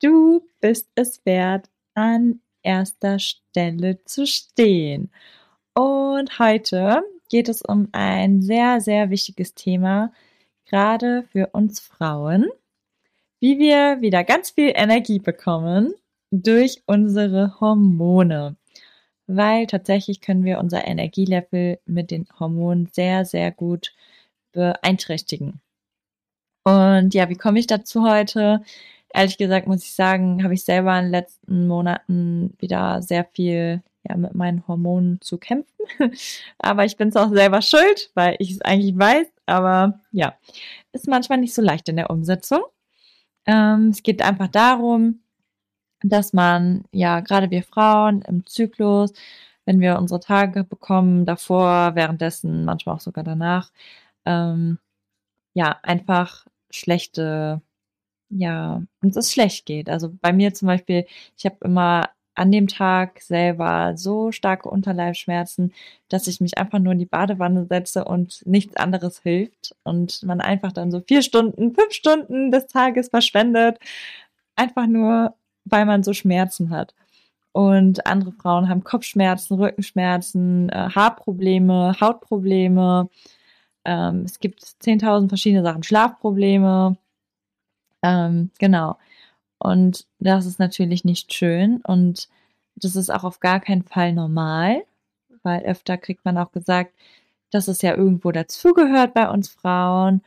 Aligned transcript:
Du 0.00 0.46
bist 0.60 0.88
es 0.94 1.24
wert, 1.26 1.68
an 1.94 2.40
erster 2.62 3.18
Stelle 3.18 4.02
zu 4.04 4.26
stehen. 4.26 5.10
Und 5.74 6.38
heute 6.38 7.02
geht 7.28 7.50
es 7.50 7.60
um 7.60 7.88
ein 7.92 8.40
sehr, 8.40 8.80
sehr 8.80 9.10
wichtiges 9.10 9.54
Thema, 9.54 10.12
gerade 10.64 11.24
für 11.24 11.48
uns 11.48 11.80
Frauen, 11.80 12.48
wie 13.40 13.58
wir 13.58 14.00
wieder 14.00 14.24
ganz 14.24 14.50
viel 14.50 14.72
Energie 14.74 15.18
bekommen 15.18 15.94
durch 16.30 16.82
unsere 16.86 17.60
Hormone. 17.60 18.56
Weil 19.26 19.66
tatsächlich 19.66 20.22
können 20.22 20.44
wir 20.44 20.60
unser 20.60 20.86
Energielevel 20.86 21.78
mit 21.84 22.10
den 22.10 22.26
Hormonen 22.38 22.86
sehr, 22.92 23.26
sehr 23.26 23.52
gut 23.52 23.92
beeinträchtigen. 24.52 25.60
Und 26.64 27.14
ja, 27.14 27.28
wie 27.28 27.36
komme 27.36 27.58
ich 27.58 27.66
dazu 27.66 28.08
heute? 28.08 28.62
Ehrlich 29.14 29.38
gesagt 29.38 29.66
muss 29.66 29.82
ich 29.82 29.94
sagen, 29.94 30.42
habe 30.44 30.54
ich 30.54 30.64
selber 30.64 30.96
in 30.98 31.06
den 31.06 31.10
letzten 31.10 31.66
Monaten 31.66 32.54
wieder 32.58 33.02
sehr 33.02 33.24
viel 33.24 33.82
ja, 34.08 34.16
mit 34.16 34.34
meinen 34.34 34.66
Hormonen 34.66 35.20
zu 35.20 35.38
kämpfen. 35.38 35.74
aber 36.58 36.84
ich 36.84 36.96
bin 36.96 37.08
es 37.08 37.16
auch 37.16 37.30
selber 37.30 37.62
schuld, 37.62 38.10
weil 38.14 38.36
ich 38.38 38.52
es 38.52 38.62
eigentlich 38.62 38.98
weiß. 38.98 39.26
Aber 39.46 40.00
ja, 40.12 40.34
ist 40.92 41.08
manchmal 41.08 41.38
nicht 41.38 41.54
so 41.54 41.62
leicht 41.62 41.88
in 41.88 41.96
der 41.96 42.10
Umsetzung. 42.10 42.62
Ähm, 43.46 43.88
es 43.88 44.02
geht 44.02 44.22
einfach 44.22 44.48
darum, 44.48 45.20
dass 46.02 46.32
man, 46.32 46.84
ja, 46.92 47.20
gerade 47.20 47.50
wir 47.50 47.62
Frauen 47.62 48.22
im 48.22 48.46
Zyklus, 48.46 49.12
wenn 49.66 49.80
wir 49.80 49.98
unsere 49.98 50.20
Tage 50.20 50.64
bekommen, 50.64 51.26
davor, 51.26 51.94
währenddessen, 51.94 52.64
manchmal 52.64 52.96
auch 52.96 53.00
sogar 53.00 53.24
danach, 53.24 53.70
ähm, 54.24 54.78
ja, 55.54 55.78
einfach 55.82 56.46
schlechte 56.70 57.62
ja, 58.30 58.82
uns 59.02 59.16
es 59.16 59.32
schlecht 59.32 59.66
geht. 59.66 59.90
Also 59.90 60.10
bei 60.20 60.32
mir 60.32 60.54
zum 60.54 60.66
Beispiel, 60.66 61.06
ich 61.36 61.44
habe 61.44 61.56
immer 61.62 62.10
an 62.34 62.52
dem 62.52 62.68
Tag 62.68 63.20
selber 63.20 63.94
so 63.96 64.32
starke 64.32 64.70
Unterleibschmerzen, 64.70 65.74
dass 66.08 66.26
ich 66.26 66.40
mich 66.40 66.58
einfach 66.58 66.78
nur 66.78 66.92
in 66.94 66.98
die 66.98 67.06
Badewanne 67.06 67.66
setze 67.66 68.04
und 68.04 68.42
nichts 68.46 68.76
anderes 68.76 69.20
hilft 69.20 69.74
und 69.82 70.22
man 70.22 70.40
einfach 70.40 70.72
dann 70.72 70.90
so 70.90 71.00
vier 71.00 71.22
Stunden, 71.22 71.74
fünf 71.74 71.92
Stunden 71.92 72.50
des 72.50 72.66
Tages 72.66 73.08
verschwendet, 73.08 73.78
einfach 74.56 74.86
nur, 74.86 75.34
weil 75.64 75.84
man 75.86 76.02
so 76.02 76.12
Schmerzen 76.14 76.70
hat. 76.70 76.94
Und 77.52 78.06
andere 78.06 78.32
Frauen 78.32 78.68
haben 78.68 78.84
Kopfschmerzen, 78.84 79.54
Rückenschmerzen, 79.60 80.68
äh, 80.70 80.90
Haarprobleme, 80.94 81.96
Hautprobleme. 82.00 83.10
Ähm, 83.84 84.22
es 84.24 84.40
gibt 84.40 84.62
10.000 84.62 85.28
verschiedene 85.28 85.62
Sachen, 85.62 85.82
Schlafprobleme. 85.82 86.96
Ähm, 88.02 88.50
genau. 88.58 88.96
Und 89.58 90.06
das 90.18 90.46
ist 90.46 90.58
natürlich 90.58 91.04
nicht 91.04 91.34
schön 91.34 91.82
und 91.82 92.28
das 92.76 92.96
ist 92.96 93.10
auch 93.10 93.24
auf 93.24 93.40
gar 93.40 93.60
keinen 93.60 93.82
Fall 93.84 94.12
normal, 94.14 94.84
weil 95.42 95.62
öfter 95.64 95.98
kriegt 95.98 96.24
man 96.24 96.38
auch 96.38 96.52
gesagt, 96.52 96.94
dass 97.50 97.68
es 97.68 97.82
ja 97.82 97.96
irgendwo 97.96 98.32
dazugehört 98.32 99.14
bei 99.14 99.28
uns 99.30 99.48
Frauen 99.48 100.22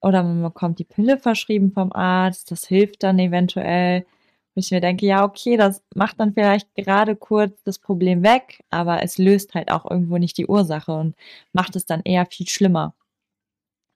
oder 0.00 0.22
man 0.22 0.42
bekommt 0.42 0.78
die 0.78 0.84
Pille 0.84 1.18
verschrieben 1.18 1.72
vom 1.72 1.92
Arzt, 1.92 2.50
das 2.50 2.66
hilft 2.66 3.02
dann 3.02 3.18
eventuell. 3.18 4.06
Und 4.54 4.64
ich 4.64 4.70
mir 4.72 4.80
denke, 4.80 5.06
ja, 5.06 5.24
okay, 5.24 5.56
das 5.56 5.82
macht 5.94 6.20
dann 6.20 6.34
vielleicht 6.34 6.74
gerade 6.74 7.16
kurz 7.16 7.62
das 7.64 7.78
Problem 7.78 8.22
weg, 8.22 8.64
aber 8.70 9.02
es 9.02 9.18
löst 9.18 9.54
halt 9.54 9.70
auch 9.70 9.88
irgendwo 9.90 10.18
nicht 10.18 10.38
die 10.38 10.46
Ursache 10.46 10.92
und 10.92 11.14
macht 11.52 11.76
es 11.76 11.86
dann 11.86 12.02
eher 12.04 12.26
viel 12.26 12.48
schlimmer. 12.48 12.94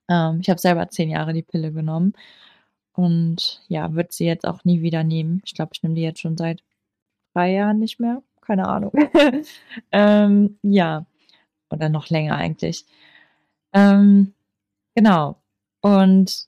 Ähm, 0.09 0.39
ich 0.41 0.49
habe 0.49 0.59
selber 0.59 0.89
zehn 0.89 1.09
Jahre 1.09 1.33
die 1.33 1.43
Pille 1.43 1.71
genommen 1.71 2.13
und 2.95 3.61
ja, 3.67 3.93
wird 3.93 4.13
sie 4.13 4.25
jetzt 4.25 4.47
auch 4.47 4.63
nie 4.63 4.81
wieder 4.81 5.03
nehmen. 5.03 5.41
Ich 5.45 5.53
glaube, 5.53 5.71
ich 5.73 5.83
nehme 5.83 5.95
die 5.95 6.01
jetzt 6.01 6.21
schon 6.21 6.37
seit 6.37 6.63
drei 7.33 7.51
Jahren 7.51 7.79
nicht 7.79 7.99
mehr. 7.99 8.23
Keine 8.41 8.67
Ahnung. 8.67 8.93
ähm, 9.91 10.57
ja. 10.61 11.05
Oder 11.69 11.89
noch 11.89 12.09
länger 12.09 12.35
eigentlich. 12.35 12.85
Ähm, 13.73 14.33
genau. 14.95 15.41
Und 15.81 16.47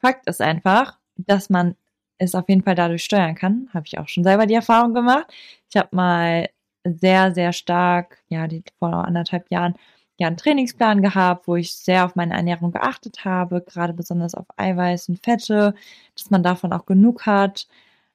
Fakt 0.00 0.26
ist 0.28 0.42
einfach, 0.42 0.98
dass 1.16 1.50
man 1.50 1.76
es 2.18 2.34
auf 2.34 2.48
jeden 2.48 2.62
Fall 2.62 2.74
dadurch 2.74 3.04
steuern 3.04 3.34
kann. 3.34 3.68
Habe 3.72 3.86
ich 3.86 3.98
auch 3.98 4.08
schon 4.08 4.24
selber 4.24 4.46
die 4.46 4.54
Erfahrung 4.54 4.94
gemacht. 4.94 5.26
Ich 5.70 5.76
habe 5.76 5.94
mal 5.94 6.48
sehr, 6.84 7.34
sehr 7.34 7.52
stark, 7.52 8.18
ja, 8.28 8.46
die, 8.48 8.64
vor 8.78 9.04
anderthalb 9.04 9.50
Jahren 9.50 9.74
ja 10.18 10.26
einen 10.28 10.36
Trainingsplan 10.36 11.02
gehabt, 11.02 11.46
wo 11.48 11.56
ich 11.56 11.74
sehr 11.74 12.04
auf 12.04 12.16
meine 12.16 12.34
Ernährung 12.34 12.72
geachtet 12.72 13.24
habe, 13.24 13.60
gerade 13.60 13.92
besonders 13.92 14.34
auf 14.34 14.46
Eiweiß 14.56 15.08
und 15.10 15.22
Fette, 15.24 15.74
dass 16.14 16.30
man 16.30 16.42
davon 16.42 16.72
auch 16.72 16.86
genug 16.86 17.26
hat, 17.26 17.68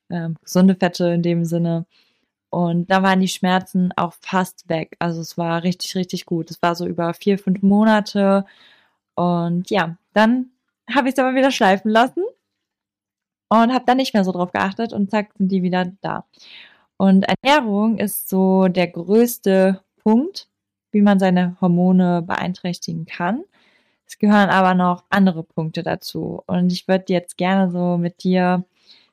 ähm, 0.10 0.38
gesunde 0.44 0.76
Fette 0.76 1.08
in 1.14 1.24
dem 1.24 1.46
Sinne. 1.46 1.86
Und 2.50 2.92
da 2.92 3.04
waren 3.04 3.22
die 3.22 3.28
Schmerzen 3.30 3.94
auch 3.96 4.14
fast 4.22 4.68
weg. 4.70 4.98
Also 5.00 5.22
es 5.22 5.38
war 5.38 5.64
richtig, 5.64 5.96
richtig 5.96 6.26
gut. 6.26 6.52
Es 6.52 6.62
war 6.62 6.76
so 6.76 6.86
über 6.86 7.14
vier, 7.14 7.40
fünf 7.40 7.62
Monate. 7.64 8.46
Und 9.16 9.70
ja, 9.70 9.98
dann 10.14 10.52
habe 10.94 11.08
ich 11.10 11.16
es 11.16 11.20
aber 11.20 11.36
wieder 11.36 11.52
schleifen 11.52 11.92
lassen 11.92 12.24
und 13.50 13.74
habe 13.74 13.86
dann 13.86 13.98
nicht 13.98 14.14
mehr 14.14 14.24
so 14.26 14.32
drauf 14.32 14.52
geachtet 14.52 14.94
und 14.94 15.12
zack, 15.12 15.32
sind 15.38 15.50
die 15.52 15.64
wieder 15.64 15.92
da. 16.02 16.26
Und 16.98 17.26
Ernährung 17.44 17.98
ist 17.98 18.30
so 18.30 18.68
der 18.68 18.88
größte 18.88 19.82
Punkt, 20.04 20.48
wie 20.92 21.02
man 21.02 21.20
seine 21.20 21.58
Hormone 21.62 22.22
beeinträchtigen 22.22 23.06
kann. 23.06 23.44
Es 24.06 24.20
gehören 24.20 24.50
aber 24.50 24.74
noch 24.74 25.06
andere 25.10 25.44
Punkte 25.44 25.84
dazu. 25.84 26.44
Und 26.46 26.72
ich 26.72 26.88
würde 26.88 27.06
jetzt 27.14 27.38
gerne 27.38 27.72
so 27.72 27.98
mit 27.98 28.24
dir 28.24 28.66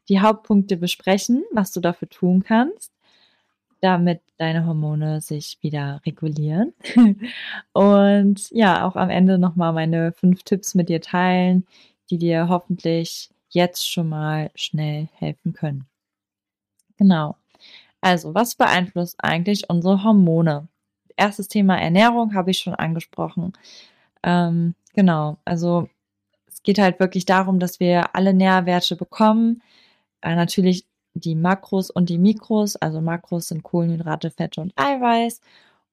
die 0.08 0.20
Hauptpunkte 0.20 0.76
besprechen, 0.76 1.44
was 1.52 1.72
du 1.72 1.80
dafür 1.80 2.08
tun 2.08 2.42
kannst, 2.42 2.92
damit 3.80 4.20
deine 4.38 4.66
Hormone 4.66 5.20
sich 5.20 5.58
wieder 5.60 6.00
regulieren. 6.04 6.74
Und 7.72 8.50
ja, 8.50 8.86
auch 8.86 8.96
am 8.96 9.10
Ende 9.10 9.38
nochmal 9.38 9.72
meine 9.72 10.12
fünf 10.12 10.42
Tipps 10.42 10.74
mit 10.74 10.88
dir 10.88 11.00
teilen, 11.00 11.66
die 12.10 12.18
dir 12.18 12.48
hoffentlich 12.48 13.30
jetzt 13.50 13.90
schon 13.90 14.08
mal 14.08 14.50
schnell 14.54 15.08
helfen 15.14 15.52
können. 15.52 15.86
Genau. 16.96 17.36
Also, 18.00 18.34
was 18.34 18.54
beeinflusst 18.54 19.16
eigentlich 19.18 19.70
unsere 19.70 20.02
Hormone? 20.04 20.68
Erstes 21.18 21.48
Thema 21.48 21.78
Ernährung 21.78 22.34
habe 22.34 22.50
ich 22.50 22.58
schon 22.58 22.74
angesprochen. 22.74 23.52
Ähm, 24.22 24.74
genau, 24.94 25.38
also 25.44 25.88
es 26.46 26.62
geht 26.62 26.78
halt 26.78 27.00
wirklich 27.00 27.24
darum, 27.26 27.58
dass 27.58 27.80
wir 27.80 28.14
alle 28.16 28.34
Nährwerte 28.34 28.96
bekommen. 28.96 29.62
Äh, 30.22 30.34
natürlich 30.34 30.86
die 31.14 31.34
Makros 31.34 31.90
und 31.90 32.08
die 32.08 32.18
Mikros. 32.18 32.76
Also 32.76 33.00
Makros 33.00 33.48
sind 33.48 33.62
Kohlenhydrate, 33.62 34.30
Fette 34.30 34.60
und 34.60 34.72
Eiweiß. 34.76 35.40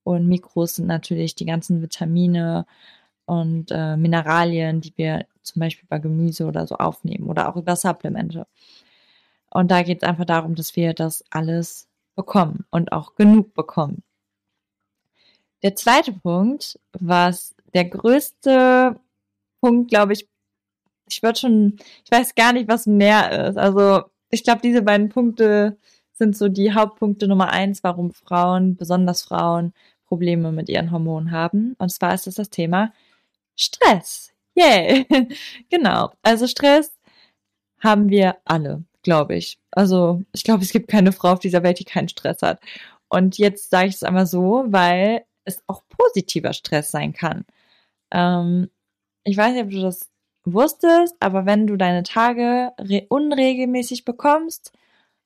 Und 0.03 0.27
Mikros 0.27 0.75
sind 0.75 0.87
natürlich 0.87 1.35
die 1.35 1.45
ganzen 1.45 1.81
Vitamine 1.81 2.65
und 3.25 3.71
äh, 3.71 3.97
Mineralien, 3.97 4.81
die 4.81 4.93
wir 4.97 5.25
zum 5.41 5.59
Beispiel 5.59 5.87
bei 5.89 5.99
Gemüse 5.99 6.45
oder 6.45 6.67
so 6.67 6.75
aufnehmen 6.75 7.27
oder 7.27 7.49
auch 7.49 7.55
über 7.55 7.75
Supplemente. 7.75 8.47
Und 9.49 9.71
da 9.71 9.83
geht 9.83 10.03
es 10.03 10.07
einfach 10.07 10.25
darum, 10.25 10.55
dass 10.55 10.75
wir 10.75 10.93
das 10.93 11.23
alles 11.31 11.87
bekommen 12.15 12.65
und 12.71 12.91
auch 12.91 13.15
genug 13.15 13.53
bekommen. 13.53 14.03
Der 15.63 15.75
zweite 15.75 16.13
Punkt, 16.13 16.79
was 16.93 17.55
der 17.73 17.85
größte 17.85 18.99
Punkt, 19.61 19.89
glaube 19.89 20.13
ich, 20.13 20.27
ich 21.09 21.21
würde 21.23 21.39
schon, 21.39 21.77
ich 22.03 22.11
weiß 22.11 22.35
gar 22.35 22.53
nicht, 22.53 22.67
was 22.67 22.87
mehr 22.87 23.49
ist. 23.49 23.57
Also 23.57 24.03
ich 24.29 24.43
glaube, 24.43 24.61
diese 24.61 24.81
beiden 24.81 25.09
Punkte 25.09 25.77
sind 26.13 26.37
so 26.37 26.47
die 26.49 26.73
Hauptpunkte 26.73 27.27
Nummer 27.27 27.49
eins, 27.49 27.83
warum 27.83 28.11
Frauen, 28.11 28.75
besonders 28.75 29.23
Frauen, 29.23 29.73
Probleme 30.07 30.51
mit 30.51 30.69
ihren 30.69 30.91
Hormonen 30.91 31.31
haben. 31.31 31.75
Und 31.77 31.91
zwar 31.91 32.13
ist 32.13 32.27
es 32.27 32.35
das 32.35 32.49
Thema 32.49 32.93
Stress. 33.55 34.31
Yay! 34.55 35.05
genau. 35.69 36.11
Also 36.21 36.47
Stress 36.47 36.95
haben 37.79 38.09
wir 38.09 38.37
alle, 38.45 38.83
glaube 39.03 39.35
ich. 39.35 39.59
Also 39.71 40.23
ich 40.33 40.43
glaube, 40.43 40.63
es 40.63 40.71
gibt 40.71 40.89
keine 40.89 41.11
Frau 41.11 41.33
auf 41.33 41.39
dieser 41.39 41.63
Welt, 41.63 41.79
die 41.79 41.85
keinen 41.85 42.09
Stress 42.09 42.41
hat. 42.41 42.59
Und 43.09 43.37
jetzt 43.37 43.69
sage 43.69 43.89
ich 43.89 43.95
es 43.95 44.03
einmal 44.03 44.27
so, 44.27 44.65
weil 44.67 45.25
es 45.45 45.63
auch 45.67 45.83
positiver 45.89 46.53
Stress 46.53 46.91
sein 46.91 47.13
kann. 47.13 47.45
Ähm, 48.11 48.69
ich 49.23 49.37
weiß 49.37 49.53
nicht, 49.53 49.63
ob 49.65 49.71
du 49.71 49.81
das 49.81 50.11
wusstest, 50.45 51.15
aber 51.19 51.45
wenn 51.45 51.67
du 51.67 51.77
deine 51.77 52.03
Tage 52.03 52.71
unregelmäßig 53.09 54.05
bekommst, 54.05 54.71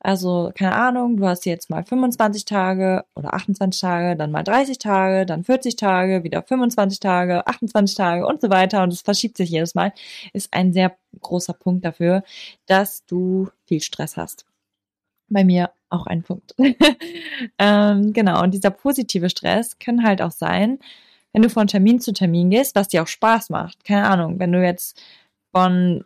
also 0.02 0.52
keine 0.56 0.76
Ahnung, 0.76 1.18
du 1.18 1.28
hast 1.28 1.46
jetzt 1.46 1.70
mal 1.70 1.84
25 1.84 2.46
Tage 2.46 3.04
oder 3.16 3.34
28 3.34 3.82
Tage, 3.82 4.16
dann 4.16 4.32
mal 4.32 4.44
30 4.44 4.78
Tage, 4.78 5.26
dann 5.26 5.44
40 5.44 5.76
Tage, 5.76 6.24
wieder 6.24 6.42
25 6.42 7.00
Tage, 7.02 7.46
28 7.46 7.98
Tage 7.98 8.26
und 8.26 8.40
so 8.42 8.50
weiter 8.50 8.84
und 8.84 8.94
es 8.94 9.02
verschiebt 9.02 9.36
sich 9.38 9.50
jedes 9.50 9.76
Mal, 9.76 9.94
ist 10.34 10.54
ein 10.54 10.72
sehr 10.72 10.96
großer 11.22 11.54
Punkt 11.54 11.84
dafür, 11.86 12.24
dass 12.66 13.06
du 13.06 13.50
viel 13.66 13.82
Stress 13.82 14.16
hast. 14.16 14.46
Bei 15.30 15.44
mir 15.44 15.72
auch 15.90 16.06
ein 16.08 16.24
Punkt. 16.24 16.56
ähm, 17.60 18.14
genau, 18.14 18.44
und 18.44 18.54
dieser 18.54 18.72
positive 18.72 19.30
Stress 19.30 19.78
kann 19.80 20.04
halt 20.04 20.22
auch 20.22 20.32
sein, 20.32 20.80
wenn 21.34 21.42
du 21.42 21.50
von 21.50 21.68
Termin 21.68 22.00
zu 22.00 22.14
Termin 22.14 22.50
gehst, 22.50 22.76
was 22.76 22.88
dir 22.88 23.04
auch 23.04 23.08
Spaß 23.08 23.50
macht. 23.50 23.84
Keine 23.84 24.08
Ahnung, 24.08 24.40
wenn 24.40 24.52
du 24.52 24.64
jetzt 24.64 25.02
von 25.52 26.04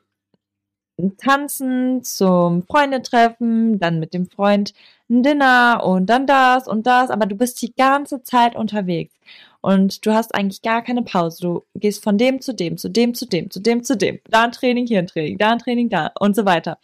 Tanzen 1.17 2.03
zum 2.03 2.63
Freundetreffen, 2.63 3.79
dann 3.79 3.99
mit 3.99 4.13
dem 4.13 4.27
Freund 4.27 4.73
ein 5.09 5.23
Dinner 5.23 5.81
und 5.83 6.07
dann 6.07 6.27
das 6.27 6.67
und 6.67 6.85
das, 6.85 7.09
aber 7.09 7.25
du 7.25 7.35
bist 7.35 7.61
die 7.61 7.73
ganze 7.73 8.23
Zeit 8.23 8.55
unterwegs 8.55 9.15
und 9.61 10.05
du 10.05 10.13
hast 10.13 10.35
eigentlich 10.35 10.61
gar 10.61 10.83
keine 10.83 11.01
Pause. 11.03 11.41
Du 11.41 11.65
gehst 11.75 12.03
von 12.03 12.17
dem 12.17 12.41
zu 12.41 12.53
dem, 12.53 12.77
zu 12.77 12.89
dem 12.89 13.13
zu 13.15 13.25
dem, 13.25 13.49
zu 13.49 13.59
dem 13.59 13.83
zu 13.83 13.97
dem, 13.97 14.19
da 14.29 14.43
ein 14.43 14.51
Training, 14.51 14.85
hier 14.85 14.99
ein 14.99 15.07
Training, 15.07 15.37
da 15.37 15.51
ein 15.51 15.59
Training, 15.59 15.89
da 15.89 16.11
und 16.19 16.35
so 16.35 16.45
weiter. 16.45 16.77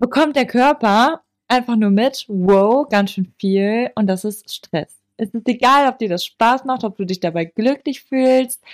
Bekommt 0.00 0.34
der 0.34 0.46
Körper 0.46 1.20
einfach 1.46 1.76
nur 1.76 1.90
mit, 1.90 2.24
wow, 2.26 2.88
ganz 2.88 3.12
schön 3.12 3.34
viel 3.38 3.90
und 3.96 4.06
das 4.06 4.24
ist 4.24 4.50
Stress. 4.50 4.96
Es 5.18 5.28
ist 5.28 5.46
egal, 5.46 5.90
ob 5.90 5.98
dir 5.98 6.08
das 6.08 6.24
Spaß 6.24 6.64
macht, 6.64 6.84
ob 6.84 6.96
du 6.96 7.04
dich 7.04 7.20
dabei 7.20 7.44
glücklich 7.44 8.02
fühlst. 8.02 8.64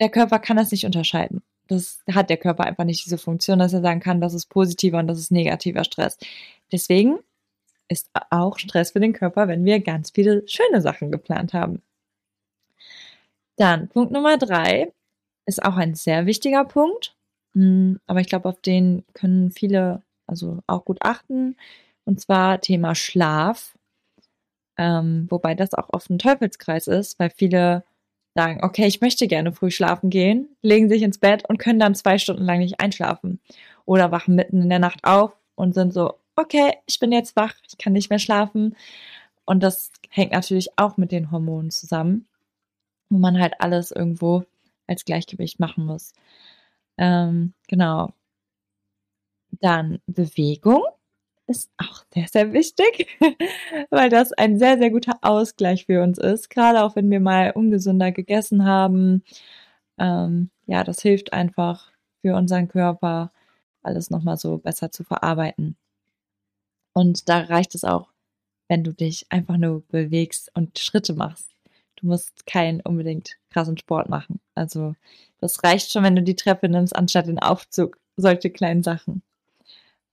Der 0.00 0.08
Körper 0.08 0.40
kann 0.40 0.56
das 0.56 0.72
nicht 0.72 0.84
unterscheiden. 0.84 1.42
Das 1.68 2.02
hat 2.12 2.28
der 2.28 2.38
Körper 2.38 2.64
einfach 2.64 2.82
nicht 2.82 3.04
diese 3.04 3.18
Funktion, 3.18 3.60
dass 3.60 3.72
er 3.72 3.82
sagen 3.82 4.00
kann, 4.00 4.20
das 4.20 4.34
ist 4.34 4.46
positiver 4.46 4.98
und 4.98 5.06
das 5.06 5.20
ist 5.20 5.30
negativer 5.30 5.84
Stress. 5.84 6.18
Deswegen 6.72 7.20
ist 7.86 8.10
auch 8.30 8.58
Stress 8.58 8.90
für 8.90 9.00
den 9.00 9.12
Körper, 9.12 9.46
wenn 9.46 9.64
wir 9.64 9.78
ganz 9.78 10.10
viele 10.10 10.42
schöne 10.48 10.80
Sachen 10.80 11.12
geplant 11.12 11.54
haben. 11.54 11.82
Dann 13.54 13.88
Punkt 13.88 14.10
Nummer 14.10 14.38
drei 14.38 14.92
ist 15.46 15.62
auch 15.62 15.76
ein 15.76 15.94
sehr 15.94 16.26
wichtiger 16.26 16.64
Punkt, 16.64 17.14
hm, 17.54 18.00
aber 18.08 18.20
ich 18.20 18.28
glaube, 18.28 18.48
auf 18.48 18.60
den 18.60 19.04
können 19.12 19.52
viele 19.52 20.02
also 20.28 20.60
auch 20.66 20.84
gut 20.84 20.98
achten. 21.00 21.56
Und 22.04 22.20
zwar 22.20 22.60
Thema 22.60 22.94
Schlaf. 22.94 23.76
Ähm, 24.76 25.26
wobei 25.28 25.54
das 25.54 25.74
auch 25.74 25.88
oft 25.92 26.08
ein 26.10 26.18
Teufelskreis 26.18 26.86
ist, 26.86 27.18
weil 27.18 27.30
viele 27.30 27.84
sagen, 28.34 28.60
okay, 28.62 28.86
ich 28.86 29.00
möchte 29.00 29.26
gerne 29.26 29.52
früh 29.52 29.70
schlafen 29.70 30.10
gehen, 30.10 30.48
legen 30.62 30.88
sich 30.88 31.02
ins 31.02 31.18
Bett 31.18 31.48
und 31.48 31.58
können 31.58 31.80
dann 31.80 31.96
zwei 31.96 32.18
Stunden 32.18 32.44
lang 32.44 32.60
nicht 32.60 32.80
einschlafen. 32.80 33.40
Oder 33.84 34.12
wachen 34.12 34.36
mitten 34.36 34.62
in 34.62 34.68
der 34.68 34.78
Nacht 34.78 35.00
auf 35.02 35.36
und 35.56 35.74
sind 35.74 35.92
so, 35.92 36.14
okay, 36.36 36.74
ich 36.86 37.00
bin 37.00 37.10
jetzt 37.10 37.34
wach, 37.34 37.54
ich 37.68 37.78
kann 37.78 37.92
nicht 37.92 38.10
mehr 38.10 38.20
schlafen. 38.20 38.76
Und 39.44 39.62
das 39.62 39.90
hängt 40.10 40.32
natürlich 40.32 40.68
auch 40.76 40.96
mit 40.96 41.10
den 41.10 41.30
Hormonen 41.32 41.70
zusammen, 41.70 42.28
wo 43.10 43.18
man 43.18 43.40
halt 43.40 43.54
alles 43.58 43.90
irgendwo 43.90 44.44
als 44.86 45.04
Gleichgewicht 45.04 45.58
machen 45.58 45.84
muss. 45.86 46.12
Ähm, 46.96 47.54
genau. 47.66 48.12
Dann 49.60 50.00
Bewegung 50.06 50.82
ist 51.48 51.70
auch 51.78 52.04
sehr, 52.12 52.28
sehr 52.28 52.52
wichtig, 52.52 53.08
weil 53.90 54.10
das 54.10 54.32
ein 54.32 54.58
sehr, 54.58 54.78
sehr 54.78 54.90
guter 54.90 55.18
Ausgleich 55.22 55.86
für 55.86 56.02
uns 56.02 56.18
ist. 56.18 56.50
Gerade 56.50 56.84
auch 56.84 56.94
wenn 56.94 57.10
wir 57.10 57.20
mal 57.20 57.52
ungesünder 57.52 58.12
gegessen 58.12 58.64
haben. 58.64 59.24
Ähm, 59.98 60.50
ja, 60.66 60.84
das 60.84 61.00
hilft 61.00 61.32
einfach 61.32 61.90
für 62.20 62.36
unseren 62.36 62.68
Körper, 62.68 63.32
alles 63.82 64.10
nochmal 64.10 64.36
so 64.36 64.58
besser 64.58 64.90
zu 64.90 65.04
verarbeiten. 65.04 65.76
Und 66.92 67.28
da 67.28 67.40
reicht 67.40 67.74
es 67.74 67.84
auch, 67.84 68.08
wenn 68.68 68.84
du 68.84 68.92
dich 68.92 69.26
einfach 69.30 69.56
nur 69.56 69.82
bewegst 69.88 70.50
und 70.54 70.78
Schritte 70.78 71.14
machst. 71.14 71.50
Du 71.96 72.06
musst 72.06 72.46
keinen 72.46 72.80
unbedingt 72.82 73.38
krassen 73.50 73.78
Sport 73.78 74.08
machen. 74.08 74.40
Also 74.54 74.94
das 75.40 75.62
reicht 75.64 75.90
schon, 75.92 76.04
wenn 76.04 76.16
du 76.16 76.22
die 76.22 76.36
Treppe 76.36 76.68
nimmst, 76.68 76.94
anstatt 76.94 77.26
den 77.26 77.38
Aufzug. 77.38 77.98
Solche 78.16 78.50
kleinen 78.50 78.82
Sachen. 78.82 79.22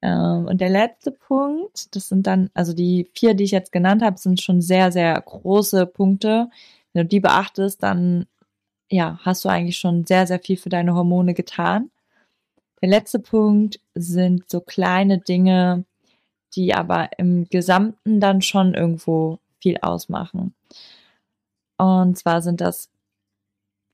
Ähm, 0.02 0.46
und 0.48 0.62
der 0.62 0.70
letzte 0.70 1.12
Punkt, 1.12 1.96
das 1.96 2.10
sind 2.10 2.28
dann, 2.28 2.50
also 2.54 2.74
die 2.74 3.10
vier, 3.14 3.34
die 3.34 3.44
ich 3.46 3.52
jetzt 3.52 3.72
genannt 3.72 4.02
habe, 4.04 4.18
sind 4.18 4.42
schon 4.42 4.62
sehr, 4.62 4.92
sehr 4.92 5.20
große 5.20 5.86
Punkte. 5.88 6.50
Wenn 6.94 7.04
du 7.04 7.08
die 7.08 7.20
beachtest, 7.20 7.82
dann 7.84 8.28
ja, 8.90 9.20
hast 9.24 9.46
du 9.46 9.50
eigentlich 9.50 9.78
schon 9.78 10.06
sehr, 10.06 10.28
sehr 10.28 10.40
viel 10.40 10.58
für 10.58 10.70
deine 10.70 10.96
Hormone 10.96 11.34
getan. 11.34 11.90
Der 12.82 12.90
letzte 12.90 13.20
Punkt 13.20 13.80
sind 13.96 14.50
so 14.50 14.62
kleine 14.62 15.20
Dinge, 15.20 15.86
die 16.56 16.74
aber 16.74 17.10
im 17.18 17.48
Gesamten 17.50 18.20
dann 18.20 18.42
schon 18.42 18.74
irgendwo 18.74 19.40
viel 19.60 19.78
ausmachen. 19.82 20.54
Und 21.78 22.18
zwar 22.18 22.42
sind 22.42 22.62
das 22.62 22.90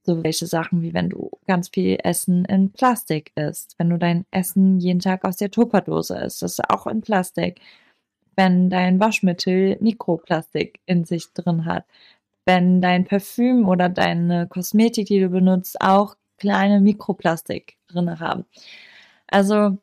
so 0.03 0.23
welche 0.23 0.47
Sachen 0.47 0.81
wie 0.81 0.93
wenn 0.93 1.09
du 1.09 1.31
ganz 1.47 1.69
viel 1.69 1.97
Essen 2.03 2.45
in 2.45 2.71
Plastik 2.71 3.31
isst, 3.35 3.75
wenn 3.77 3.89
du 3.89 3.97
dein 3.97 4.25
Essen 4.31 4.79
jeden 4.79 4.99
Tag 4.99 5.25
aus 5.25 5.37
der 5.37 5.51
Tupperdose 5.51 6.17
isst, 6.17 6.41
das 6.41 6.53
ist 6.53 6.69
auch 6.69 6.87
in 6.87 7.01
Plastik. 7.01 7.59
Wenn 8.35 8.69
dein 8.69 8.99
Waschmittel 8.99 9.77
Mikroplastik 9.81 10.79
in 10.85 11.05
sich 11.05 11.31
drin 11.33 11.65
hat, 11.65 11.85
wenn 12.45 12.81
dein 12.81 13.05
Parfüm 13.05 13.67
oder 13.67 13.89
deine 13.89 14.47
Kosmetik, 14.47 15.07
die 15.07 15.19
du 15.19 15.29
benutzt, 15.29 15.79
auch 15.81 16.15
kleine 16.37 16.81
Mikroplastik 16.81 17.77
drin 17.87 18.19
haben. 18.19 18.45
Also, 19.27 19.77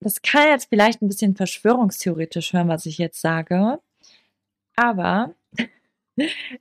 das 0.00 0.22
kann 0.22 0.48
jetzt 0.48 0.68
vielleicht 0.68 1.02
ein 1.02 1.08
bisschen 1.08 1.36
verschwörungstheoretisch 1.36 2.52
hören, 2.52 2.68
was 2.68 2.86
ich 2.86 2.98
jetzt 2.98 3.20
sage, 3.20 3.80
aber 4.76 5.34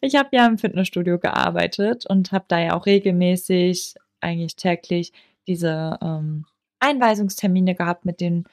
ich 0.01 0.15
habe 0.15 0.29
ja 0.33 0.45
im 0.47 0.57
Fitnessstudio 0.57 1.19
gearbeitet 1.19 2.05
und 2.05 2.31
habe 2.31 2.45
da 2.47 2.59
ja 2.59 2.75
auch 2.75 2.85
regelmäßig, 2.85 3.95
eigentlich 4.21 4.55
täglich, 4.55 5.13
diese 5.47 5.97
ähm, 6.01 6.45
Einweisungstermine 6.79 7.75
gehabt 7.75 8.05
mit 8.05 8.21
den 8.21 8.45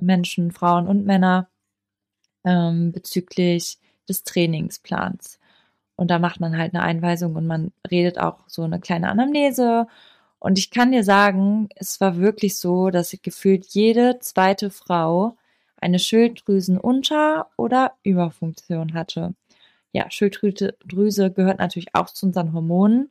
Menschen, 0.00 0.50
Frauen 0.50 0.88
und 0.88 1.06
Männern 1.06 1.46
ähm, 2.44 2.92
bezüglich 2.92 3.78
des 4.08 4.24
Trainingsplans. 4.24 5.38
Und 5.96 6.10
da 6.10 6.18
macht 6.18 6.40
man 6.40 6.58
halt 6.58 6.74
eine 6.74 6.82
Einweisung 6.82 7.36
und 7.36 7.46
man 7.46 7.72
redet 7.90 8.18
auch 8.18 8.40
so 8.48 8.62
eine 8.62 8.80
kleine 8.80 9.08
Anamnese. 9.08 9.86
Und 10.40 10.58
ich 10.58 10.70
kann 10.70 10.92
dir 10.92 11.04
sagen, 11.04 11.68
es 11.76 12.00
war 12.00 12.18
wirklich 12.18 12.58
so, 12.58 12.90
dass 12.90 13.16
gefühlt 13.22 13.66
jede 13.66 14.18
zweite 14.18 14.70
Frau 14.70 15.36
eine 15.80 15.98
Schilddrüsenunter- 15.98 17.46
oder 17.56 17.94
Überfunktion 18.02 18.94
hatte 18.94 19.34
ja, 19.94 20.10
Schilddrüse 20.10 21.30
gehört 21.30 21.60
natürlich 21.60 21.94
auch 21.94 22.06
zu 22.06 22.26
unseren 22.26 22.52
Hormonen. 22.52 23.10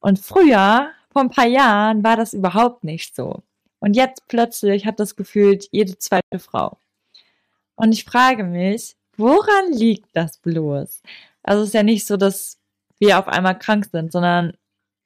Und 0.00 0.20
früher, 0.20 0.90
vor 1.12 1.22
ein 1.22 1.30
paar 1.30 1.46
Jahren, 1.46 2.04
war 2.04 2.16
das 2.16 2.32
überhaupt 2.32 2.84
nicht 2.84 3.16
so. 3.16 3.42
Und 3.80 3.96
jetzt 3.96 4.26
plötzlich 4.28 4.86
hat 4.86 5.00
das 5.00 5.16
gefühlt 5.16 5.68
jede 5.72 5.98
zweite 5.98 6.38
Frau. 6.38 6.78
Und 7.74 7.92
ich 7.92 8.04
frage 8.04 8.44
mich, 8.44 8.96
woran 9.16 9.72
liegt 9.72 10.08
das 10.14 10.38
bloß? 10.38 11.02
Also 11.42 11.62
es 11.62 11.68
ist 11.68 11.74
ja 11.74 11.82
nicht 11.82 12.06
so, 12.06 12.16
dass 12.16 12.58
wir 12.98 13.18
auf 13.18 13.28
einmal 13.28 13.58
krank 13.58 13.86
sind, 13.90 14.12
sondern 14.12 14.56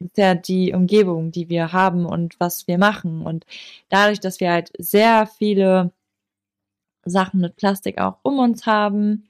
es 0.00 0.08
ist 0.08 0.18
ja 0.18 0.34
die 0.34 0.74
Umgebung, 0.74 1.32
die 1.32 1.48
wir 1.48 1.72
haben 1.72 2.04
und 2.06 2.38
was 2.40 2.66
wir 2.68 2.78
machen. 2.78 3.22
Und 3.22 3.46
dadurch, 3.88 4.20
dass 4.20 4.40
wir 4.40 4.52
halt 4.52 4.70
sehr 4.78 5.26
viele 5.26 5.92
Sachen 7.04 7.40
mit 7.40 7.56
Plastik 7.56 7.98
auch 7.98 8.18
um 8.22 8.38
uns 8.38 8.66
haben, 8.66 9.29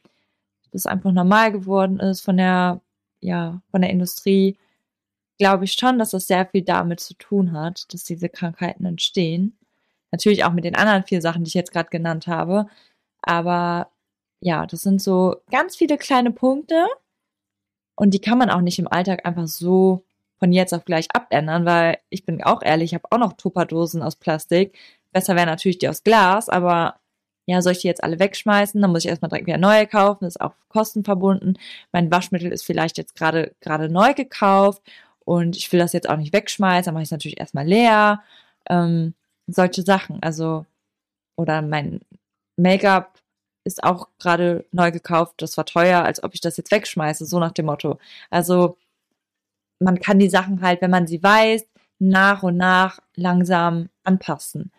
das 0.72 0.86
einfach 0.86 1.12
normal 1.12 1.52
geworden 1.52 2.00
ist 2.00 2.20
von 2.20 2.36
der, 2.36 2.80
ja, 3.20 3.60
von 3.70 3.82
der 3.82 3.90
Industrie, 3.90 4.56
glaube 5.38 5.64
ich 5.64 5.72
schon, 5.72 5.98
dass 5.98 6.10
das 6.10 6.26
sehr 6.26 6.46
viel 6.46 6.62
damit 6.62 7.00
zu 7.00 7.14
tun 7.14 7.52
hat, 7.52 7.92
dass 7.92 8.04
diese 8.04 8.28
Krankheiten 8.28 8.84
entstehen. 8.84 9.56
Natürlich 10.12 10.44
auch 10.44 10.52
mit 10.52 10.64
den 10.64 10.76
anderen 10.76 11.04
vier 11.04 11.22
Sachen, 11.22 11.44
die 11.44 11.48
ich 11.48 11.54
jetzt 11.54 11.72
gerade 11.72 11.90
genannt 11.90 12.26
habe. 12.26 12.66
Aber 13.22 13.88
ja, 14.40 14.66
das 14.66 14.82
sind 14.82 15.00
so 15.02 15.36
ganz 15.50 15.76
viele 15.76 15.98
kleine 15.98 16.30
Punkte 16.32 16.86
und 17.96 18.14
die 18.14 18.20
kann 18.20 18.38
man 18.38 18.50
auch 18.50 18.60
nicht 18.60 18.78
im 18.78 18.88
Alltag 18.88 19.26
einfach 19.26 19.46
so 19.46 20.04
von 20.38 20.52
jetzt 20.52 20.72
auf 20.74 20.84
gleich 20.84 21.06
abändern, 21.14 21.66
weil 21.66 21.98
ich 22.08 22.24
bin 22.24 22.42
auch 22.42 22.62
ehrlich, 22.62 22.92
ich 22.92 22.94
habe 22.94 23.08
auch 23.10 23.18
noch 23.18 23.34
Tupperdosen 23.34 24.02
aus 24.02 24.16
Plastik. 24.16 24.76
Besser 25.12 25.36
wäre 25.36 25.46
natürlich 25.46 25.78
die 25.78 25.88
aus 25.88 26.02
Glas, 26.02 26.48
aber 26.48 27.00
ja, 27.50 27.62
soll 27.62 27.73
ich 27.73 27.80
die 27.80 27.88
jetzt 27.88 28.04
alle 28.04 28.19
wegschmeißen? 28.21 28.80
Dann 28.80 28.92
muss 28.92 29.04
ich 29.04 29.11
erstmal 29.11 29.28
direkt 29.28 29.47
wieder 29.47 29.59
neue 29.59 29.87
kaufen. 29.87 30.25
Das 30.25 30.37
ist 30.37 30.40
auch 30.40 30.52
kostenverbunden. 30.69 31.59
Mein 31.92 32.11
Waschmittel 32.11 32.52
ist 32.52 32.64
vielleicht 32.64 32.97
jetzt 32.99 33.16
gerade 33.16 33.54
gerade 33.61 33.88
neu 33.88 34.14
gekauft 34.14 34.83
und 35.25 35.57
ich 35.57 35.73
will 35.73 35.80
das 35.80 35.92
jetzt 35.92 36.09
auch 36.09 36.16
nicht 36.16 36.33
wegschmeißen. 36.33 36.87
Dann 36.87 36.95
mache 36.95 37.02
ich 37.02 37.09
es 37.09 37.12
natürlich 37.12 37.40
erstmal 37.40 37.66
leer. 37.66 38.23
Ähm, 38.69 39.14
solche 39.49 39.83
Sachen. 39.83 40.23
Also, 40.23 40.64
oder 41.37 41.62
mein 41.62 42.00
Make-up 42.57 43.19
ist 43.64 43.83
auch 43.85 44.09
gerade 44.21 44.64
neu 44.73 44.92
gekauft. 44.92 45.35
Das 45.38 45.57
war 45.57 45.66
teuer, 45.66 46.04
als 46.04 46.23
ob 46.23 46.35
ich 46.35 46.40
das 46.40 46.57
jetzt 46.57 46.71
wegschmeiße. 46.73 47.26
So 47.26 47.40
nach 47.40 47.52
dem 47.52 47.66
Motto. 47.66 47.99
Also, 48.30 48.78
man 49.80 50.00
kann 50.00 50.19
die 50.19 50.30
Sachen 50.30 50.62
halt, 50.62 50.83
wenn 50.83 50.90
man 50.90 51.07
sie 51.07 51.23
weiß, 51.23 51.66
nach 51.99 52.42
und 52.42 52.57
nach 52.57 53.00
langsam 53.16 53.88
anpassen. 54.04 54.73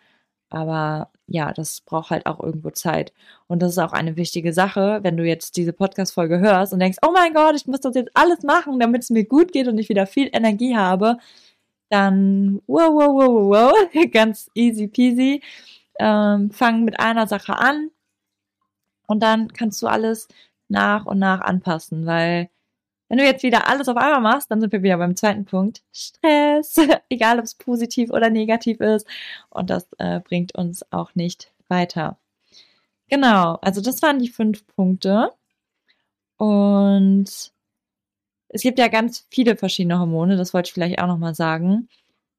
Aber 0.50 1.11
ja, 1.32 1.52
das 1.52 1.80
braucht 1.80 2.10
halt 2.10 2.26
auch 2.26 2.40
irgendwo 2.40 2.70
Zeit. 2.70 3.12
Und 3.48 3.60
das 3.62 3.72
ist 3.72 3.78
auch 3.78 3.92
eine 3.92 4.16
wichtige 4.16 4.52
Sache, 4.52 5.00
wenn 5.02 5.16
du 5.16 5.24
jetzt 5.24 5.56
diese 5.56 5.72
Podcast-Folge 5.72 6.40
hörst 6.40 6.72
und 6.72 6.80
denkst, 6.80 6.98
oh 7.06 7.10
mein 7.12 7.32
Gott, 7.34 7.56
ich 7.56 7.66
muss 7.66 7.80
das 7.80 7.94
jetzt 7.94 8.10
alles 8.14 8.42
machen, 8.42 8.78
damit 8.78 9.02
es 9.02 9.10
mir 9.10 9.24
gut 9.24 9.52
geht 9.52 9.68
und 9.68 9.78
ich 9.78 9.88
wieder 9.88 10.06
viel 10.06 10.28
Energie 10.32 10.76
habe, 10.76 11.18
dann 11.90 12.60
wow, 12.66 12.90
wow, 12.92 13.08
wow, 13.14 13.72
wow, 13.72 14.10
ganz 14.12 14.50
easy 14.54 14.88
peasy. 14.88 15.42
Ähm, 15.98 16.50
fang 16.50 16.84
mit 16.84 17.00
einer 17.00 17.26
Sache 17.26 17.56
an 17.56 17.90
und 19.06 19.22
dann 19.22 19.52
kannst 19.52 19.80
du 19.82 19.86
alles 19.88 20.28
nach 20.68 21.06
und 21.06 21.18
nach 21.18 21.40
anpassen, 21.40 22.06
weil 22.06 22.48
wenn 23.12 23.18
du 23.18 23.26
jetzt 23.26 23.42
wieder 23.42 23.68
alles 23.68 23.90
auf 23.90 23.98
einmal 23.98 24.22
machst, 24.22 24.50
dann 24.50 24.62
sind 24.62 24.72
wir 24.72 24.82
wieder 24.82 24.96
beim 24.96 25.14
zweiten 25.16 25.44
Punkt. 25.44 25.82
Stress, 25.92 26.80
egal 27.10 27.38
ob 27.38 27.44
es 27.44 27.54
positiv 27.54 28.08
oder 28.08 28.30
negativ 28.30 28.80
ist. 28.80 29.06
Und 29.50 29.68
das 29.68 29.86
äh, 29.98 30.20
bringt 30.20 30.54
uns 30.54 30.90
auch 30.90 31.14
nicht 31.14 31.52
weiter. 31.68 32.16
Genau, 33.10 33.58
also 33.60 33.82
das 33.82 34.00
waren 34.00 34.18
die 34.18 34.30
fünf 34.30 34.66
Punkte. 34.66 35.30
Und 36.38 37.52
es 38.48 38.62
gibt 38.62 38.78
ja 38.78 38.88
ganz 38.88 39.26
viele 39.30 39.56
verschiedene 39.56 39.98
Hormone, 39.98 40.38
das 40.38 40.54
wollte 40.54 40.68
ich 40.68 40.72
vielleicht 40.72 40.98
auch 40.98 41.06
nochmal 41.06 41.34
sagen, 41.34 41.90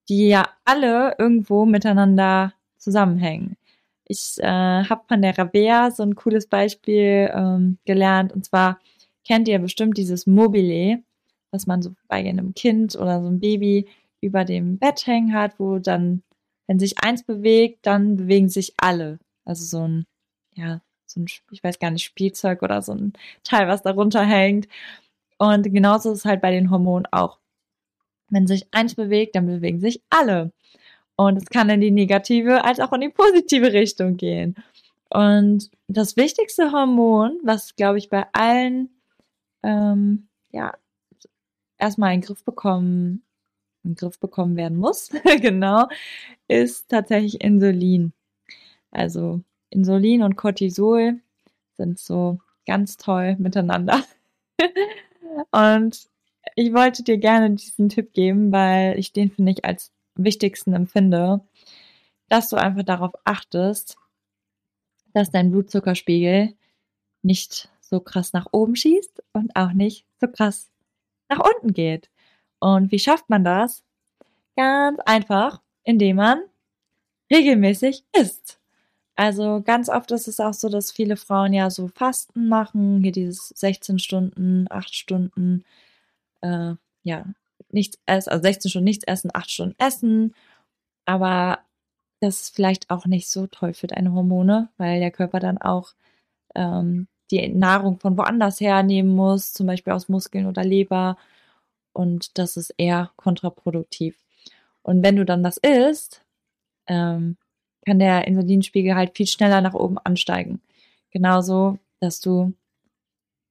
die 0.09 0.29
ja 0.29 0.49
alle 0.65 1.13
irgendwo 1.19 1.65
miteinander 1.65 2.53
zusammenhängen. 2.79 3.57
Ich 4.05 4.39
äh, 4.39 4.47
habe 4.47 5.03
von 5.07 5.21
der 5.21 5.37
Rabea 5.37 5.91
so 5.91 6.01
ein 6.01 6.15
cooles 6.15 6.47
Beispiel 6.47 7.31
ähm, 7.31 7.77
gelernt, 7.85 8.33
und 8.33 8.43
zwar 8.43 8.79
kennt 9.25 9.47
ihr 9.47 9.59
bestimmt 9.59 9.97
dieses 9.97 10.27
Mobile, 10.27 11.03
was 11.51 11.67
man 11.67 11.81
so 11.81 11.93
bei 12.07 12.17
einem 12.17 12.53
Kind 12.53 12.95
oder 12.95 13.21
so 13.21 13.27
einem 13.27 13.39
Baby 13.39 13.87
über 14.21 14.45
dem 14.45 14.77
Bett 14.77 15.05
hängen 15.05 15.33
hat, 15.33 15.59
wo 15.59 15.79
dann, 15.79 16.23
wenn 16.67 16.79
sich 16.79 16.99
eins 17.03 17.23
bewegt, 17.23 17.85
dann 17.85 18.15
bewegen 18.15 18.49
sich 18.49 18.73
alle. 18.77 19.19
Also 19.45 19.65
so 19.65 19.87
ein, 19.87 20.05
ja, 20.55 20.81
so 21.05 21.21
ein, 21.21 21.27
ich 21.51 21.63
weiß 21.63 21.79
gar 21.79 21.91
nicht, 21.91 22.03
Spielzeug 22.03 22.63
oder 22.63 22.81
so 22.81 22.93
ein 22.93 23.13
Teil, 23.43 23.67
was 23.67 23.83
darunter 23.83 24.23
hängt. 24.23 24.67
Und 25.37 25.63
genauso 25.71 26.11
ist 26.11 26.19
es 26.19 26.25
halt 26.25 26.41
bei 26.41 26.51
den 26.51 26.71
Hormonen 26.71 27.07
auch. 27.11 27.39
Wenn 28.29 28.47
sich 28.47 28.65
eins 28.71 28.95
bewegt, 28.95 29.35
dann 29.35 29.45
bewegen 29.45 29.79
sich 29.79 30.01
alle. 30.09 30.51
Und 31.15 31.37
es 31.37 31.45
kann 31.45 31.69
in 31.69 31.81
die 31.81 31.91
negative 31.91 32.63
als 32.63 32.79
auch 32.79 32.93
in 32.93 33.01
die 33.01 33.09
positive 33.09 33.73
Richtung 33.73 34.17
gehen. 34.17 34.55
Und 35.09 35.69
das 35.87 36.17
wichtigste 36.17 36.71
Hormon, 36.71 37.37
was, 37.43 37.75
glaube 37.75 37.99
ich, 37.99 38.09
bei 38.09 38.25
allen 38.31 38.89
ähm, 39.63 40.27
ja, 40.51 40.73
erstmal 41.77 42.13
in 42.13 42.21
den 42.21 42.27
Griff 42.27 42.43
bekommen, 42.43 43.23
in 43.83 43.91
den 43.91 43.95
Griff 43.95 44.19
bekommen 44.19 44.55
werden 44.55 44.77
muss, 44.77 45.09
genau, 45.41 45.87
ist 46.47 46.89
tatsächlich 46.89 47.41
Insulin. 47.41 48.13
Also 48.91 49.41
Insulin 49.69 50.23
und 50.23 50.35
Cortisol 50.35 51.19
sind 51.73 51.99
so 51.99 52.39
ganz 52.65 52.97
toll 52.97 53.35
miteinander. 53.39 54.03
und 55.51 56.07
ich 56.55 56.73
wollte 56.73 57.03
dir 57.03 57.17
gerne 57.17 57.51
diesen 57.51 57.89
Tipp 57.89 58.13
geben, 58.13 58.51
weil 58.51 58.97
ich 58.99 59.13
den 59.13 59.31
finde 59.31 59.51
ich 59.53 59.65
als 59.65 59.91
wichtigsten 60.15 60.73
empfinde, 60.73 61.41
dass 62.29 62.49
du 62.49 62.55
einfach 62.55 62.83
darauf 62.83 63.13
achtest, 63.23 63.97
dass 65.13 65.31
dein 65.31 65.51
Blutzuckerspiegel 65.51 66.53
nicht 67.23 67.69
so 67.93 67.99
krass 67.99 68.33
nach 68.33 68.47
oben 68.51 68.75
schießt 68.75 69.21
und 69.33 69.55
auch 69.55 69.73
nicht 69.73 70.07
so 70.19 70.27
krass 70.27 70.71
nach 71.29 71.39
unten 71.39 71.73
geht. 71.73 72.09
Und 72.59 72.91
wie 72.91 72.97
schafft 72.97 73.29
man 73.29 73.43
das? 73.43 73.83
Ganz 74.55 74.99
einfach, 75.01 75.61
indem 75.83 76.15
man 76.15 76.41
regelmäßig 77.31 78.03
isst. 78.17 78.59
Also 79.15 79.61
ganz 79.63 79.89
oft 79.89 80.09
ist 80.11 80.27
es 80.27 80.39
auch 80.39 80.55
so, 80.55 80.69
dass 80.69 80.91
viele 80.91 81.17
Frauen 81.17 81.53
ja 81.53 81.69
so 81.69 81.87
Fasten 81.87 82.47
machen, 82.47 83.03
hier 83.03 83.11
dieses 83.11 83.49
16 83.49 83.99
Stunden, 83.99 84.65
8 84.71 84.95
Stunden, 84.95 85.63
äh, 86.41 86.73
ja, 87.03 87.25
nichts 87.69 87.99
essen, 88.07 88.31
also 88.31 88.41
16 88.41 88.69
Stunden 88.71 88.85
nichts 88.85 89.05
essen, 89.05 89.29
8 89.33 89.51
Stunden 89.51 89.75
essen. 89.77 90.33
Aber 91.05 91.59
das 92.21 92.41
ist 92.41 92.55
vielleicht 92.55 92.89
auch 92.89 93.05
nicht 93.05 93.29
so 93.29 93.45
toll 93.45 93.75
für 93.75 93.87
deine 93.87 94.13
Hormone, 94.13 94.69
weil 94.77 94.99
der 94.99 95.11
Körper 95.11 95.39
dann 95.39 95.59
auch 95.59 95.93
ähm, 96.55 97.07
die 97.33 97.49
Nahrung 97.49 97.99
von 97.99 98.17
woanders 98.17 98.61
hernehmen 98.61 99.15
muss, 99.15 99.53
zum 99.53 99.67
Beispiel 99.67 99.93
aus 99.93 100.09
Muskeln 100.09 100.45
oder 100.45 100.63
Leber. 100.63 101.17
Und 101.91 102.37
das 102.37 102.57
ist 102.57 102.73
eher 102.77 103.11
kontraproduktiv. 103.15 104.17
Und 104.83 105.03
wenn 105.03 105.15
du 105.15 105.25
dann 105.25 105.43
das 105.43 105.57
isst, 105.57 106.21
ähm, 106.87 107.37
kann 107.85 107.99
der 107.99 108.27
Insulinspiegel 108.27 108.95
halt 108.95 109.15
viel 109.15 109.27
schneller 109.27 109.61
nach 109.61 109.73
oben 109.73 109.97
ansteigen. 109.97 110.61
Genauso, 111.11 111.79
dass 111.99 112.19
du, 112.19 112.53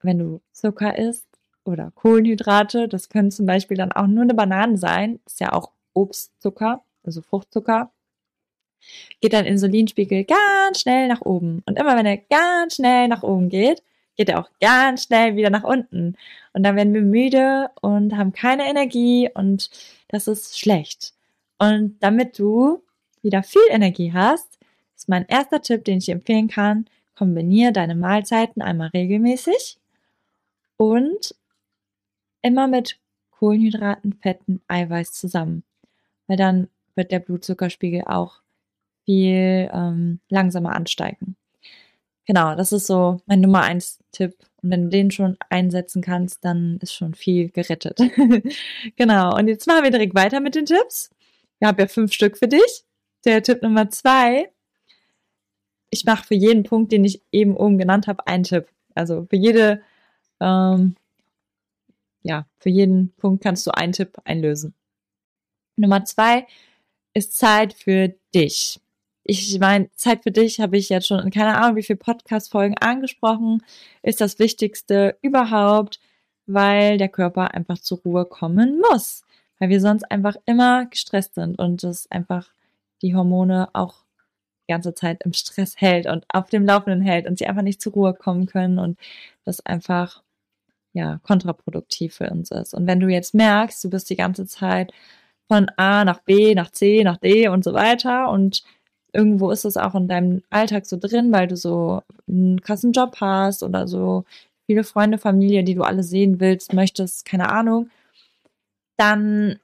wenn 0.03 0.19
du 0.19 0.41
Zucker 0.53 0.99
isst 0.99 1.27
oder 1.65 1.91
Kohlenhydrate, 1.95 2.89
das 2.89 3.09
können 3.09 3.31
zum 3.31 3.47
Beispiel 3.47 3.77
dann 3.77 3.93
auch 3.93 4.07
nur 4.07 4.23
eine 4.23 4.35
Banane 4.35 4.79
sein, 4.79 5.21
ist 5.27 5.41
ja 5.41 5.53
auch 5.53 5.73
Obstzucker, 5.95 6.83
also 7.05 7.21
Fruchtzucker, 7.21 7.91
geht 9.21 9.33
dein 9.33 9.47
Insulinspiegel 9.47 10.25
ganz 10.25 10.81
schnell 10.81 11.09
nach 11.09 11.21
oben. 11.23 11.63
Und 11.67 11.79
immer 11.79 11.97
wenn 11.97 12.07
er 12.07 12.17
ganz 12.17 12.77
schnell 12.77 13.09
nach 13.09 13.23
oben 13.23 13.49
geht, 13.49 13.83
geht 14.17 14.29
er 14.29 14.41
auch 14.41 14.51
ganz 14.61 15.05
schnell 15.05 15.37
wieder 15.37 15.51
nach 15.51 15.65
unten. 15.65 16.17
Und 16.53 16.63
dann 16.63 16.77
werden 16.77 16.95
wir 16.95 17.03
müde 17.03 17.71
und 17.81 18.17
haben 18.17 18.33
keine 18.33 18.69
Energie 18.69 19.31
und 19.33 19.71
das 20.09 20.29
ist 20.29 20.59
schlecht. 20.59 21.15
Und 21.59 21.97
damit 22.01 22.39
du 22.39 22.83
wieder 23.23 23.43
viel 23.43 23.63
Energie 23.71 24.13
hast, 24.13 24.59
ist 24.97 25.09
mein 25.09 25.27
erster 25.27 25.63
Tipp, 25.63 25.85
den 25.85 25.99
ich 25.99 26.07
dir 26.07 26.13
empfehlen 26.13 26.49
kann, 26.49 26.87
kombiniere 27.17 27.73
deine 27.73 27.95
Mahlzeiten 27.95 28.63
einmal 28.63 28.89
regelmäßig 28.89 29.79
und 30.77 31.35
immer 32.43 32.67
mit 32.69 32.99
Kohlenhydraten, 33.31 34.13
Fetten, 34.13 34.61
Eiweiß 34.69 35.13
zusammen. 35.13 35.65
Weil 36.27 36.37
dann 36.37 36.69
wird 36.95 37.11
der 37.11 37.21
Blutzuckerspiegel 37.21 38.03
auch 38.07 38.42
viel 39.05 39.71
ähm, 39.73 40.21
langsamer 40.29 40.75
ansteigen. 40.75 41.37
Genau, 42.27 42.55
das 42.55 42.73
ist 42.73 42.87
so 42.87 43.21
mein 43.27 43.41
Nummer 43.41 43.63
eins 43.63 43.99
Tipp. 44.13 44.37
Und 44.63 44.71
wenn 44.71 44.85
du 44.85 44.89
den 44.91 45.11
schon 45.11 45.37
einsetzen 45.51 46.03
kannst, 46.03 46.45
dann 46.45 46.79
ist 46.81 46.95
schon 46.95 47.15
viel 47.15 47.51
gerettet. 47.51 47.99
genau. 48.97 49.37
Und 49.37 49.49
jetzt 49.49 49.67
machen 49.67 49.83
wir 49.83 49.91
direkt 49.91 50.15
weiter 50.15 50.41
mit 50.41 50.55
den 50.55 50.67
Tipps. 50.67 51.11
Ich 51.59 51.67
habe 51.67 51.83
ja 51.83 51.89
fünf 51.89 52.13
Stück 52.13 52.39
für 52.39 52.49
dich. 52.49 52.85
Der 53.25 53.43
Tipp 53.43 53.63
Nummer 53.63 53.91
zwei. 53.91 54.51
Ich 55.91 56.05
mache 56.05 56.27
für 56.27 56.35
jeden 56.35 56.63
Punkt, 56.63 56.93
den 56.93 57.05
ich 57.05 57.23
eben 57.33 57.57
oben 57.57 57.77
genannt 57.79 58.07
habe, 58.07 58.27
einen 58.27 58.45
Tipp. 58.45 58.69
Also 58.95 59.27
für 59.29 59.37
jede, 59.37 59.83
ähm, 60.41 60.97
ja, 62.23 62.47
für 62.59 62.71
jeden 62.71 63.13
Punkt 63.17 63.43
kannst 63.43 63.67
du 63.67 63.73
einen 63.73 63.93
Tipp 63.93 64.19
einlösen. 64.25 64.75
Nummer 65.77 66.05
zwei 66.05 66.47
ist 67.15 67.37
Zeit 67.37 67.75
für 67.75 68.15
dich 68.35 68.81
ich 69.25 69.59
meine, 69.61 69.91
Zeit 69.93 70.23
für 70.25 70.33
dich 70.33 70.61
habe 70.61 70.77
ich 70.77 70.89
jetzt 70.89 71.07
schon 71.07 71.21
in 71.21 71.31
keine 71.31 71.57
Ahnung 71.57 71.77
wie 71.77 71.83
viele 71.83 71.99
Podcast-Folgen 71.99 72.77
angesprochen, 72.79 73.63
ist 74.03 74.21
das 74.21 74.39
Wichtigste 74.39 75.17
überhaupt, 75.23 76.01
weil 76.47 76.99
der 76.99 77.09
Körper 77.09 77.55
einfach 77.55 77.79
zur 77.79 77.99
Ruhe 77.99 78.25
kommen 78.25 78.81
muss. 78.91 79.23
Weil 79.59 79.69
wir 79.69 79.81
sonst 79.81 80.11
einfach 80.11 80.37
immer 80.45 80.87
gestresst 80.87 81.35
sind 81.35 81.59
und 81.59 81.85
das 81.85 82.11
einfach 82.11 82.49
die 83.01 83.15
Hormone 83.15 83.69
auch 83.75 84.05
die 84.69 84.73
ganze 84.73 84.95
Zeit 84.95 85.23
im 85.25 85.33
Stress 85.33 85.75
hält 85.77 86.07
und 86.07 86.25
auf 86.29 86.51
dem 86.51 86.67
Laufenden 86.67 87.03
hält 87.03 87.27
und 87.29 87.39
sie 87.39 87.47
einfach 87.47 87.63
nicht 87.63 87.81
zur 87.81 87.93
Ruhe 87.93 88.15
kommen 88.15 88.47
können 88.47 88.79
und 88.79 88.99
das 89.45 89.65
einfach 89.65 90.23
ja 90.93 91.21
kontraproduktiv 91.23 92.15
für 92.15 92.31
uns 92.31 92.51
ist. 92.51 92.75
Und 92.75 92.87
wenn 92.87 93.01
du 93.01 93.09
jetzt 93.09 93.35
merkst, 93.35 93.83
du 93.85 93.91
bist 93.91 94.11
die 94.11 94.17
ganze 94.17 94.47
Zeit 94.47 94.93
von 95.49 95.69
A 95.77 96.05
nach 96.05 96.21
B, 96.21 96.55
nach 96.55 96.71
C, 96.71 97.05
nach 97.05 97.19
D 97.19 97.49
und 97.49 97.65
so 97.65 97.73
weiter 97.73 98.31
und 98.31 98.65
irgendwo 99.13 99.51
ist 99.51 99.65
es 99.65 99.77
auch 99.77 99.95
in 99.95 100.09
deinem 100.09 100.43
Alltag 100.51 100.87
so 100.87 100.97
drin, 100.99 101.33
weil 101.33 101.49
du 101.49 101.57
so 101.57 102.03
einen 102.29 102.61
krassen 102.61 102.93
Job 102.93 103.17
hast 103.21 103.63
oder 103.63 103.87
so 103.89 104.25
viele 104.67 104.85
Freunde, 104.85 105.19
Familie, 105.19 105.65
die 105.65 105.75
du 105.75 105.83
alle 105.83 106.03
sehen 106.03 106.41
willst, 106.41 106.73
möchtest, 106.73 107.25
keine 107.25 107.51
Ahnung, 107.51 107.91
dann 108.97 109.59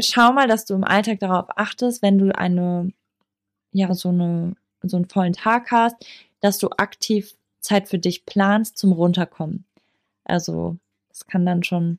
schau 0.00 0.32
mal, 0.32 0.48
dass 0.48 0.64
du 0.64 0.74
im 0.74 0.84
Alltag 0.84 1.20
darauf 1.20 1.46
achtest, 1.56 2.02
wenn 2.02 2.18
du 2.18 2.36
eine 2.36 2.92
ja 3.72 3.92
so 3.94 4.10
eine 4.10 4.56
so 4.82 4.96
einen 4.96 5.08
vollen 5.08 5.32
Tag 5.32 5.70
hast, 5.70 5.96
dass 6.40 6.58
du 6.58 6.68
aktiv 6.70 7.34
Zeit 7.60 7.88
für 7.88 7.98
dich 7.98 8.26
planst 8.26 8.78
zum 8.78 8.92
Runterkommen. 8.92 9.64
Also 10.24 10.76
es 11.10 11.26
kann 11.26 11.46
dann 11.46 11.62
schon 11.62 11.98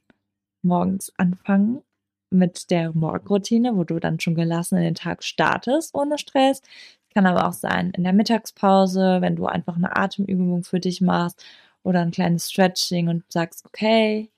morgens 0.62 1.12
anfangen 1.17 1.81
mit 2.29 2.69
der 2.72 2.93
Morgenroutine, 2.93 3.75
wo 3.75 3.84
du 3.84 4.00
dann 4.00 4.19
schon 4.19 4.36
gelassen 4.36 4.77
in 4.77 4.84
den 4.84 4.96
Tag 4.96 5.24
startest 5.24 5.96
ohne 5.96 6.17
Stress. 6.17 6.62
Kann 7.13 7.25
aber 7.25 7.48
auch 7.48 7.53
sein 7.53 7.91
in 7.91 8.03
der 8.03 8.13
Mittagspause, 8.13 9.22
wenn 9.22 9.36
du 9.36 9.46
einfach 9.48 9.75
eine 9.75 9.96
Atemübung 9.96 10.63
für 10.63 10.79
dich 10.79 11.01
machst 11.01 11.43
oder 11.84 12.01
ein 12.01 12.12
kleines 12.12 12.51
Stretching 12.51 13.07
und 13.07 13.24
sagst, 13.31 13.65
okay, 13.65 14.29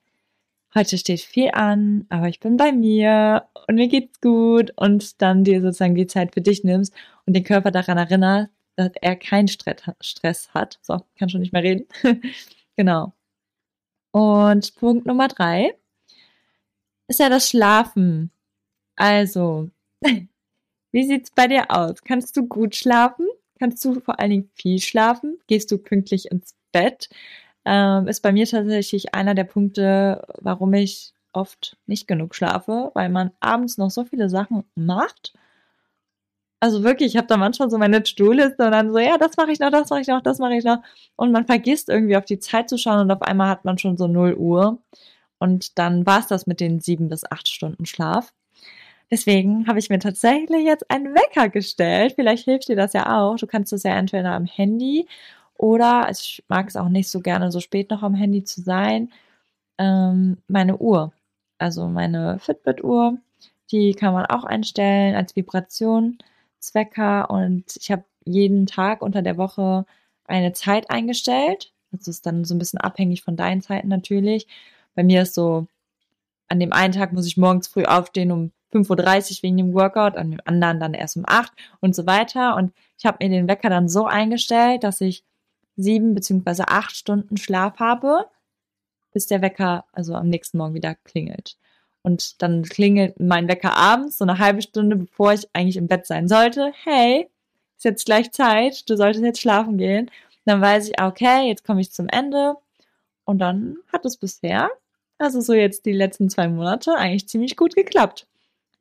heute 0.76 0.98
steht 0.98 1.22
viel 1.22 1.50
an, 1.54 2.06
aber 2.10 2.28
ich 2.28 2.40
bin 2.40 2.58
bei 2.58 2.72
mir 2.72 3.48
und 3.68 3.76
mir 3.76 3.88
geht's 3.88 4.22
gut 4.22 4.72
und 4.76 5.22
dann 5.22 5.44
dir 5.44 5.62
sozusagen 5.62 5.96
die 5.96 6.08
Zeit 6.08 6.34
für 6.34 6.42
dich 6.42 6.64
nimmst 6.64 6.94
und 7.26 7.34
den 7.36 7.44
Körper 7.44 7.72
daran 7.72 7.98
erinnerst, 7.98 8.52
dass 8.76 8.92
er 9.02 9.16
keinen 9.16 9.48
Stress 9.48 10.54
hat. 10.54 10.80
So, 10.82 11.02
kann 11.18 11.30
schon 11.30 11.42
nicht 11.42 11.54
mehr 11.54 11.64
reden. 11.64 11.88
genau. 12.78 13.14
Und 14.12 14.76
Punkt 14.76 15.06
Nummer 15.06 15.28
drei 15.28 15.74
ist 17.10 17.20
ja 17.20 17.30
das 17.30 17.50
Schlafen. 17.50 18.32
Also, 18.96 19.70
wie 20.92 21.04
sieht's 21.04 21.32
bei 21.32 21.48
dir 21.48 21.70
aus? 21.70 22.04
Kannst 22.04 22.38
du 22.38 22.48
gut 22.48 22.76
schlafen? 22.76 23.28
Kannst 23.60 23.84
du 23.84 24.00
vor 24.00 24.20
allen 24.20 24.30
Dingen 24.32 24.52
viel 24.54 24.80
schlafen? 24.80 25.40
Gehst 25.48 25.72
du 25.72 25.78
pünktlich 25.78 26.32
ins 26.32 26.56
Bett? 26.72 27.10
Ähm, 27.66 28.08
ist 28.08 28.22
bei 28.22 28.32
mir 28.32 28.46
tatsächlich 28.46 29.14
einer 29.14 29.36
der 29.36 29.44
Punkte, 29.44 30.26
warum 30.40 30.74
ich 30.74 31.14
oft 31.34 31.78
nicht 31.86 32.08
genug 32.08 32.36
schlafe, 32.36 32.92
weil 32.94 33.10
man 33.10 33.32
abends 33.40 33.78
noch 33.78 33.92
so 33.92 34.06
viele 34.06 34.30
Sachen 34.30 34.64
macht. 34.76 35.34
Also 36.62 36.84
wirklich, 36.84 37.14
ich 37.14 37.18
habe 37.18 37.28
da 37.28 37.38
manchmal 37.38 37.70
so 37.70 37.78
meine 37.78 38.04
To-Do-Liste 38.04 38.66
und 38.66 38.72
dann 38.72 38.92
so, 38.92 39.00
ja, 39.00 39.18
das 39.18 39.38
mache 39.38 39.52
ich 39.52 39.60
noch, 39.60 39.72
das 39.72 39.90
mache 39.90 40.02
ich 40.02 40.08
noch, 40.08 40.22
das 40.22 40.40
mache 40.40 40.56
ich 40.56 40.64
noch. 40.66 40.80
Und 41.16 41.32
man 41.32 41.46
vergisst 41.46 41.90
irgendwie 41.90 42.18
auf 42.18 42.26
die 42.26 42.40
Zeit 42.40 42.70
zu 42.70 42.78
schauen 42.78 43.00
und 43.00 43.12
auf 43.12 43.22
einmal 43.22 43.50
hat 43.50 43.64
man 43.66 43.78
schon 43.78 43.98
so 43.98 44.08
0 44.08 44.34
Uhr. 44.36 44.80
Und 45.40 45.80
dann 45.80 46.06
war 46.06 46.20
es 46.20 46.28
das 46.28 46.48
mit 46.48 46.60
den 46.60 46.80
sieben 46.80 47.10
bis 47.10 47.24
acht 47.30 47.48
Stunden 47.48 47.86
Schlaf. 47.86 48.34
Deswegen 49.12 49.68
habe 49.68 49.80
ich 49.80 49.90
mir 49.90 50.00
tatsächlich 50.00 50.66
jetzt 50.66 50.90
einen 50.92 51.16
Wecker 51.16 51.50
gestellt. 51.50 52.14
Vielleicht 52.16 52.46
hilft 52.46 52.68
dir 52.68 52.76
das 52.76 52.94
ja 52.94 53.20
auch. 53.20 53.38
Du 53.38 53.48
kannst 53.48 53.72
das 53.72 53.84
ja 53.84 53.96
entweder 53.96 54.34
am 54.34 54.46
Handy 54.46 55.08
oder, 55.60 56.08
ich 56.12 56.44
mag 56.48 56.68
es 56.70 56.78
auch 56.78 56.90
nicht 56.90 57.10
so 57.10 57.20
gerne, 57.22 57.52
so 57.52 57.60
spät 57.60 57.90
noch 57.90 58.04
am 58.04 58.16
Handy 58.16 58.44
zu 58.46 58.62
sein, 58.62 59.12
ähm, 59.78 60.38
meine 60.48 60.78
Uhr. 60.78 61.12
Also 61.58 61.88
meine 61.88 62.40
Fitbit-Uhr. 62.40 63.18
Die 63.72 63.94
kann 63.94 64.14
man 64.14 64.26
auch 64.28 64.46
einstellen 64.46 65.16
als 65.16 65.36
Vibrationswecker. 65.36 67.30
Und 67.30 67.76
ich 67.78 67.92
habe 67.92 68.06
jeden 68.26 68.68
Tag 68.68 69.02
unter 69.02 69.22
der 69.22 69.38
Woche 69.38 69.86
eine 70.26 70.54
Zeit 70.54 70.90
eingestellt. 70.90 71.74
Das 71.92 72.08
ist 72.08 72.26
dann 72.26 72.46
so 72.46 72.56
ein 72.56 72.60
bisschen 72.60 72.80
abhängig 72.80 73.24
von 73.24 73.36
deinen 73.36 73.62
Zeiten 73.62 73.90
natürlich. 73.90 74.48
Bei 75.00 75.04
mir 75.04 75.22
ist 75.22 75.34
so, 75.34 75.66
an 76.50 76.60
dem 76.60 76.74
einen 76.74 76.92
Tag 76.92 77.14
muss 77.14 77.26
ich 77.26 77.38
morgens 77.38 77.70
früh 77.70 77.86
aufstehen 77.86 78.34
um 78.34 78.52
5.30 78.74 79.38
Uhr 79.38 79.44
wegen 79.44 79.56
dem 79.56 79.74
Workout, 79.74 80.18
an 80.18 80.32
dem 80.32 80.42
anderen 80.44 80.82
dann 80.82 80.94
erst 80.94 81.16
um 81.16 81.24
8 81.26 81.54
und 81.80 81.96
so 81.96 82.06
weiter. 82.06 82.58
Und 82.58 82.74
ich 82.98 83.06
habe 83.06 83.26
mir 83.26 83.30
den 83.30 83.48
Wecker 83.48 83.70
dann 83.70 83.88
so 83.88 84.08
eingestellt, 84.08 84.84
dass 84.84 85.00
ich 85.00 85.24
sieben 85.78 86.16
beziehungsweise 86.16 86.68
acht 86.68 86.98
Stunden 86.98 87.38
Schlaf 87.38 87.80
habe, 87.80 88.26
bis 89.14 89.26
der 89.26 89.42
Wecker 89.42 89.86
also 89.94 90.16
am 90.16 90.28
nächsten 90.28 90.58
Morgen 90.58 90.74
wieder 90.74 90.96
klingelt. 90.96 91.56
Und 92.02 92.42
dann 92.42 92.64
klingelt 92.64 93.22
mein 93.22 93.48
Wecker 93.48 93.78
abends, 93.78 94.18
so 94.18 94.26
eine 94.26 94.38
halbe 94.38 94.62
Stunde, 94.62 94.98
bevor 94.98 95.32
ich 95.32 95.48
eigentlich 95.54 95.78
im 95.78 95.88
Bett 95.88 96.08
sein 96.08 96.28
sollte. 96.28 96.74
Hey, 96.84 97.30
ist 97.78 97.86
jetzt 97.86 98.06
gleich 98.06 98.34
Zeit, 98.34 98.90
du 98.90 98.98
solltest 98.98 99.24
jetzt 99.24 99.40
schlafen 99.40 99.78
gehen. 99.78 100.08
Und 100.08 100.44
dann 100.44 100.60
weiß 100.60 100.90
ich, 100.90 101.02
okay, 101.02 101.48
jetzt 101.48 101.64
komme 101.64 101.80
ich 101.80 101.90
zum 101.90 102.10
Ende. 102.10 102.56
Und 103.24 103.38
dann 103.38 103.78
hat 103.94 104.06
es 104.06 104.18
bisher, 104.18 104.70
also 105.20 105.42
so 105.42 105.54
jetzt 105.54 105.86
die 105.86 105.94
letzten 105.94 106.30
zwei 106.30 106.48
Monate, 106.48 106.96
eigentlich 106.96 107.28
ziemlich 107.28 107.56
gut 107.56 107.76
geklappt. 107.76 108.28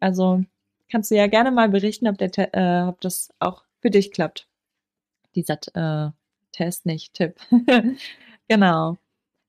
Also 0.01 0.42
kannst 0.90 1.11
du 1.11 1.16
ja 1.16 1.27
gerne 1.27 1.51
mal 1.51 1.68
berichten, 1.68 2.09
ob, 2.09 2.16
der, 2.18 2.55
äh, 2.55 2.88
ob 2.88 3.01
das 3.01 3.31
auch 3.40 3.64
für 3.81 3.90
dich 3.90 4.12
klappt. 4.12 4.48
Dieser 5.35 5.59
äh, 5.74 6.11
Test, 6.53 6.87
nicht 6.87 7.14
Tipp. 7.14 7.37
genau. 8.48 8.96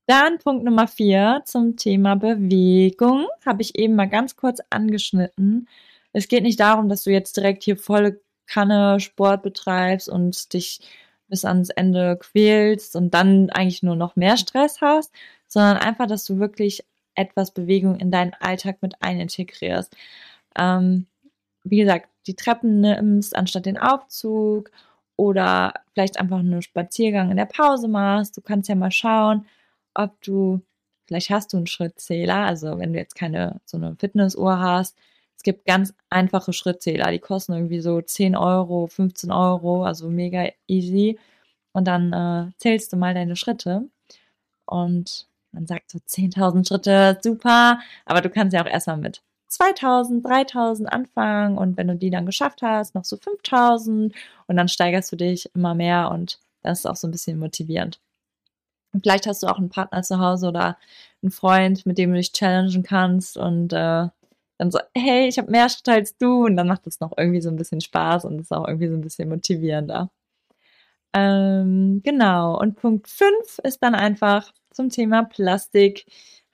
Dann 0.08 0.40
Punkt 0.40 0.64
Nummer 0.64 0.88
vier 0.88 1.44
zum 1.46 1.78
Thema 1.78 2.16
Bewegung. 2.16 3.28
Habe 3.46 3.62
ich 3.62 3.78
eben 3.78 3.96
mal 3.96 4.10
ganz 4.10 4.36
kurz 4.36 4.60
angeschnitten. 4.72 5.68
Es 6.14 6.28
geht 6.28 6.44
nicht 6.44 6.60
darum, 6.60 6.90
dass 6.90 7.04
du 7.04 7.12
jetzt 7.12 7.38
direkt 7.38 7.64
hier 7.64 7.78
volle 7.78 8.20
Kanne 8.48 9.00
Sport 9.00 9.44
betreibst 9.44 10.10
und 10.10 10.54
dich 10.54 10.82
bis 11.28 11.46
ans 11.46 11.70
Ende 11.70 12.18
quälst 12.18 12.96
und 12.96 13.14
dann 13.14 13.52
eigentlich 13.52 13.84
nur 13.84 13.96
noch 13.96 14.16
mehr 14.16 14.36
Stress 14.38 14.82
hast, 14.82 15.14
sondern 15.50 15.78
einfach, 15.78 16.08
dass 16.08 16.24
du 16.26 16.40
wirklich 16.40 16.86
etwas 17.16 17.52
Bewegung 17.52 17.98
in 17.98 18.12
deinen 18.12 18.34
Alltag 18.40 18.78
mit 18.82 18.96
einintegrierst. 19.02 19.96
Ähm, 20.58 21.08
wie 21.64 21.80
gesagt, 21.80 22.08
die 22.28 22.36
Treppen 22.36 22.82
nimmst 22.82 23.36
anstatt 23.36 23.66
den 23.66 23.78
Aufzug 23.78 24.72
oder 25.18 25.74
vielleicht 25.94 26.20
einfach 26.20 26.40
einen 26.40 26.62
Spaziergang 26.62 27.32
in 27.32 27.38
der 27.38 27.46
Pause 27.46 27.88
machst. 27.88 28.38
Du 28.38 28.42
kannst 28.42 28.70
ja 28.70 28.76
mal 28.76 28.92
schauen, 28.92 29.46
ob 29.94 30.22
du, 30.22 30.62
vielleicht 31.08 31.30
hast 31.30 31.54
du 31.54 31.58
einen 31.58 31.68
Schrittzähler, 31.68 32.46
also 32.46 32.78
wenn 32.80 32.94
du 32.94 33.00
jetzt 33.00 33.16
keine 33.16 33.60
so 33.66 33.78
eine 33.78 33.96
Fitnessuhr 33.98 34.60
hast. 34.60 34.98
Es 35.36 35.44
gibt 35.44 35.66
ganz 35.66 35.94
einfache 36.10 36.54
Schrittzähler, 36.54 37.12
die 37.12 37.20
kosten 37.20 37.54
irgendwie 37.54 37.80
so 37.82 38.02
10 38.02 38.36
Euro, 38.36 38.88
15 38.88 39.32
Euro, 39.32 39.86
also 39.86 40.10
mega 40.10 40.50
easy. 40.68 41.18
Und 41.74 41.88
dann 41.88 42.14
äh, 42.14 42.52
zählst 42.58 42.94
du 42.94 42.98
mal 42.98 43.14
deine 43.14 43.36
Schritte 43.36 43.90
und 44.66 45.29
man 45.52 45.66
sagt 45.68 45.92
so 45.92 46.00
10.000 46.00 46.68
Schritte, 46.68 47.20
super, 47.22 47.80
aber 48.06 48.22
du 48.22 48.30
kannst 48.30 48.54
ja 48.54 48.62
auch 48.62 48.70
erstmal 48.70 48.98
mit 48.98 49.22
2000, 49.50 50.26
3000 50.26 50.92
anfangen. 50.92 51.58
Und 51.58 51.78
wenn 51.78 51.88
du 51.88 51.96
die 51.96 52.10
dann 52.10 52.26
geschafft 52.26 52.62
hast, 52.62 52.96
noch 52.96 53.06
so 53.06 53.18
5000 53.18 54.14
und 54.48 54.56
dann 54.56 54.68
steigerst 54.68 55.12
du 55.12 55.16
dich 55.16 55.50
immer 55.56 55.76
mehr. 55.76 56.12
Und 56.12 56.40
das 56.62 56.80
ist 56.80 56.86
auch 56.86 56.96
so 56.96 57.08
ein 57.08 57.12
bisschen 57.12 57.40
motivierend. 57.40 58.00
Und 58.94 59.02
vielleicht 59.04 59.28
hast 59.28 59.44
du 59.44 59.48
auch 59.48 59.58
einen 59.58 59.70
Partner 59.70 60.02
zu 60.04 60.20
Hause 60.20 60.48
oder 60.48 60.78
einen 61.22 61.32
Freund, 61.32 61.86
mit 61.86 61.98
dem 61.98 62.12
du 62.12 62.18
dich 62.18 62.32
challengen 62.34 62.84
kannst. 62.84 63.38
Und 63.38 63.74
äh, 63.74 64.08
dann 64.58 64.72
so, 64.72 64.80
hey, 64.96 65.28
ich 65.28 65.38
habe 65.38 65.52
mehr 65.52 65.70
Schritte 65.70 65.94
als 65.94 66.18
du. 66.18 66.46
Und 66.46 66.58
dann 66.58 66.68
macht 66.68 66.88
es 66.88 67.00
noch 67.00 67.14
irgendwie 67.18 67.42
so 67.42 67.50
ein 67.50 67.58
bisschen 67.58 67.82
Spaß. 67.82 68.26
Und 68.26 68.40
ist 68.42 68.54
auch 68.54 68.68
irgendwie 68.68 68.88
so 68.88 68.96
ein 68.96 69.02
bisschen 69.02 69.30
motivierender. 69.30 70.12
Ähm, 71.14 72.02
genau, 72.04 72.60
und 72.60 72.76
Punkt 72.76 73.08
5 73.08 73.60
ist 73.64 73.82
dann 73.82 73.96
einfach 73.96 74.52
zum 74.72 74.90
Thema 74.90 75.24
Plastik 75.24 76.06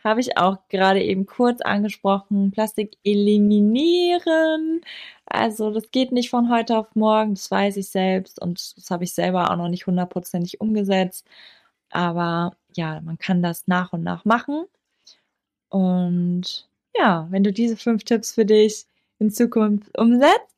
habe 0.03 0.21
ich 0.21 0.37
auch 0.37 0.57
gerade 0.69 1.03
eben 1.03 1.25
kurz 1.25 1.61
angesprochen. 1.61 2.51
Plastik 2.51 2.97
eliminieren. 3.03 4.81
Also 5.25 5.71
das 5.71 5.89
geht 5.91 6.11
nicht 6.11 6.29
von 6.29 6.49
heute 6.51 6.77
auf 6.77 6.95
morgen, 6.95 7.33
das 7.33 7.49
weiß 7.49 7.77
ich 7.77 7.89
selbst 7.89 8.39
und 8.41 8.77
das 8.77 8.91
habe 8.91 9.03
ich 9.03 9.13
selber 9.13 9.51
auch 9.51 9.57
noch 9.57 9.69
nicht 9.69 9.87
hundertprozentig 9.87 10.61
umgesetzt. 10.61 11.27
Aber 11.91 12.55
ja, 12.75 13.01
man 13.01 13.17
kann 13.17 13.41
das 13.41 13.67
nach 13.67 13.93
und 13.93 14.03
nach 14.03 14.25
machen. 14.25 14.65
Und 15.69 16.69
ja, 16.97 17.27
wenn 17.31 17.43
du 17.43 17.51
diese 17.51 17.77
fünf 17.77 18.03
Tipps 18.03 18.33
für 18.33 18.45
dich 18.45 18.85
in 19.19 19.31
Zukunft 19.31 19.97
umsetzt, 19.97 20.54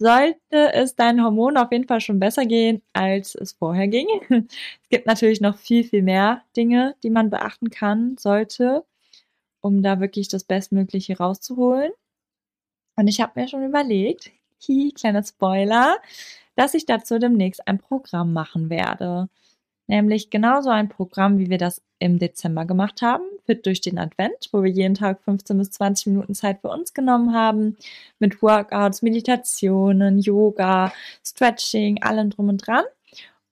sollte 0.00 0.72
es 0.72 0.96
deinen 0.96 1.22
Hormonen 1.22 1.58
auf 1.58 1.70
jeden 1.72 1.86
Fall 1.86 2.00
schon 2.00 2.18
besser 2.18 2.46
gehen, 2.46 2.82
als 2.94 3.34
es 3.34 3.52
vorher 3.52 3.86
ging. 3.88 4.08
Es 4.82 4.88
gibt 4.88 5.06
natürlich 5.06 5.40
noch 5.40 5.56
viel, 5.58 5.84
viel 5.84 6.02
mehr 6.02 6.42
Dinge, 6.56 6.96
die 7.04 7.10
man 7.10 7.30
beachten 7.30 7.70
kann, 7.70 8.16
sollte, 8.18 8.84
um 9.60 9.82
da 9.82 10.00
wirklich 10.00 10.28
das 10.28 10.44
Bestmögliche 10.44 11.18
rauszuholen. 11.18 11.92
Und 12.96 13.08
ich 13.08 13.20
habe 13.20 13.38
mir 13.40 13.48
schon 13.48 13.64
überlegt, 13.64 14.30
hi, 14.66 14.92
kleiner 14.96 15.22
Spoiler, 15.22 15.98
dass 16.56 16.74
ich 16.74 16.86
dazu 16.86 17.18
demnächst 17.18 17.68
ein 17.68 17.78
Programm 17.78 18.32
machen 18.32 18.70
werde. 18.70 19.28
Nämlich 19.90 20.30
genauso 20.30 20.70
ein 20.70 20.88
Programm, 20.88 21.38
wie 21.38 21.50
wir 21.50 21.58
das 21.58 21.82
im 21.98 22.20
Dezember 22.20 22.64
gemacht 22.64 23.02
haben, 23.02 23.24
Fit 23.44 23.66
durch 23.66 23.80
den 23.80 23.98
Advent, 23.98 24.48
wo 24.52 24.62
wir 24.62 24.70
jeden 24.70 24.94
Tag 24.94 25.20
15 25.24 25.58
bis 25.58 25.72
20 25.72 26.06
Minuten 26.06 26.32
Zeit 26.32 26.60
für 26.60 26.68
uns 26.68 26.94
genommen 26.94 27.34
haben, 27.34 27.76
mit 28.20 28.40
Workouts, 28.40 29.02
Meditationen, 29.02 30.20
Yoga, 30.20 30.92
Stretching, 31.26 32.04
allem 32.04 32.30
drum 32.30 32.50
und 32.50 32.64
dran. 32.64 32.84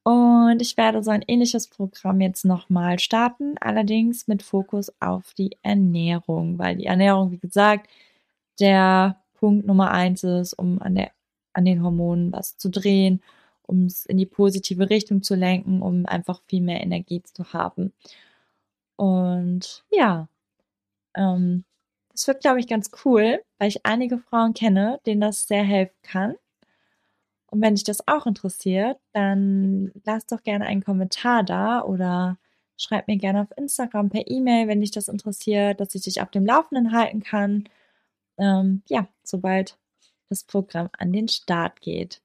Und 0.05 0.63
ich 0.63 0.77
werde 0.77 1.03
so 1.03 1.11
ein 1.11 1.25
ähnliches 1.27 1.67
Programm 1.67 2.21
jetzt 2.21 2.45
nochmal 2.45 3.01
starten, 3.01 3.57
allerdings 3.59 4.29
mit 4.29 4.45
Fokus 4.45 4.93
auf 5.01 5.35
die 5.35 5.57
Ernährung, 5.63 6.57
weil 6.57 6.77
die 6.77 6.87
Ernährung, 6.87 7.33
wie 7.33 7.39
gesagt, 7.39 7.91
der 8.61 9.21
Punkt 9.35 9.67
Nummer 9.67 9.91
eins 9.91 10.23
ist, 10.23 10.53
um 10.53 10.81
an, 10.81 10.95
der, 10.95 11.11
an 11.53 11.65
den 11.65 11.83
Hormonen 11.83 12.31
was 12.31 12.57
zu 12.57 12.71
drehen 12.71 13.23
um 13.69 13.85
es 13.87 14.07
in 14.07 14.17
die 14.17 14.27
positive 14.27 14.91
Richtung 14.91 15.23
zu 15.23 15.35
lenken, 15.35 15.83
um 15.83 16.07
einfach 16.07 16.43
viel 16.47 16.63
mehr 16.63 16.83
Energie 16.83 17.23
zu 17.23 17.53
haben. 17.53 17.93
Und 18.97 19.85
ja, 19.91 20.29
ähm, 21.15 21.65
das 22.13 22.27
wird, 22.27 22.41
glaube 22.41 22.61
ich, 22.61 22.67
ganz 22.69 22.91
cool, 23.05 23.43
weil 23.59 23.69
ich 23.69 23.87
einige 23.87 24.19
Frauen 24.19 24.55
kenne, 24.55 25.01
denen 25.07 25.21
das 25.21 25.47
sehr 25.47 25.63
helfen 25.63 25.97
kann. 26.03 26.35
Und 27.51 27.63
wenn 27.63 27.75
dich 27.75 27.85
das 27.85 28.07
auch 28.09 28.27
interessiert, 28.27 28.99
dann 29.13 29.93
lass 30.05 30.27
doch 30.27 30.43
gerne 30.43 30.67
einen 30.67 30.85
Kommentar 30.85 31.45
da 31.45 31.83
oder 31.83 32.39
schreib 32.77 33.09
mir 33.09 33.17
gerne 33.17 33.43
auf 33.43 33.57
Instagram 33.57 34.11
per 34.11 34.29
E-Mail, 34.29 34.69
wenn 34.69 34.81
dich 34.81 34.91
das 34.91 35.09
interessiert, 35.09 35.81
dass 35.81 35.95
ich 35.95 36.03
dich 36.03 36.21
auf 36.23 36.31
dem 36.31 36.47
Laufenden 36.47 36.93
halten 36.93 37.23
kann. 37.23 37.69
Ähm, 38.39 38.83
ja, 38.89 39.09
sobald 39.25 39.79
das 40.29 40.45
Programm 40.45 40.91
an 40.99 41.13
den 41.13 41.29
Start 41.29 41.81
geht. 41.81 42.21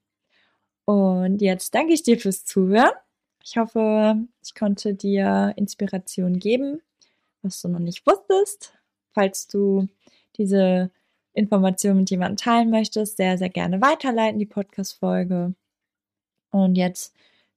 Und 0.84 1.40
jetzt 1.40 1.74
danke 1.74 1.92
ich 1.92 2.02
dir 2.02 2.18
fürs 2.18 2.44
Zuhören. 2.44 2.92
Ich 3.42 3.56
hoffe, 3.56 4.16
ich 4.42 4.54
konnte 4.54 4.94
dir 4.94 5.52
Inspiration 5.56 6.38
geben, 6.38 6.80
was 7.42 7.60
du 7.60 7.68
noch 7.68 7.78
nicht 7.78 8.06
wusstest. 8.06 8.74
Falls 9.12 9.46
du 9.46 9.86
diese 10.36 10.90
Informationen 11.34 12.00
mit 12.00 12.10
jemandem 12.10 12.36
teilen 12.36 12.70
möchtest, 12.70 13.16
sehr, 13.16 13.38
sehr 13.38 13.50
gerne 13.50 13.80
weiterleiten, 13.80 14.38
die 14.38 14.46
Podcast-Folge. 14.46 15.54
Und 16.50 16.76
jetzt 16.76 17.14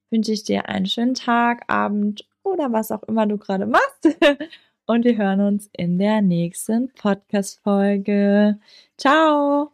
wünsche 0.09 0.31
ich 0.31 0.43
dir 0.43 0.67
einen 0.67 0.85
schönen 0.87 1.13
Tag, 1.13 1.63
Abend 1.67 2.25
oder 2.43 2.71
was 2.71 2.91
auch 2.91 3.03
immer 3.03 3.25
du 3.27 3.37
gerade 3.37 3.65
machst. 3.65 4.07
Und 4.85 5.03
wir 5.03 5.17
hören 5.17 5.41
uns 5.41 5.69
in 5.73 5.99
der 5.99 6.21
nächsten 6.21 6.89
Podcast-Folge. 6.93 8.57
Ciao! 8.97 9.71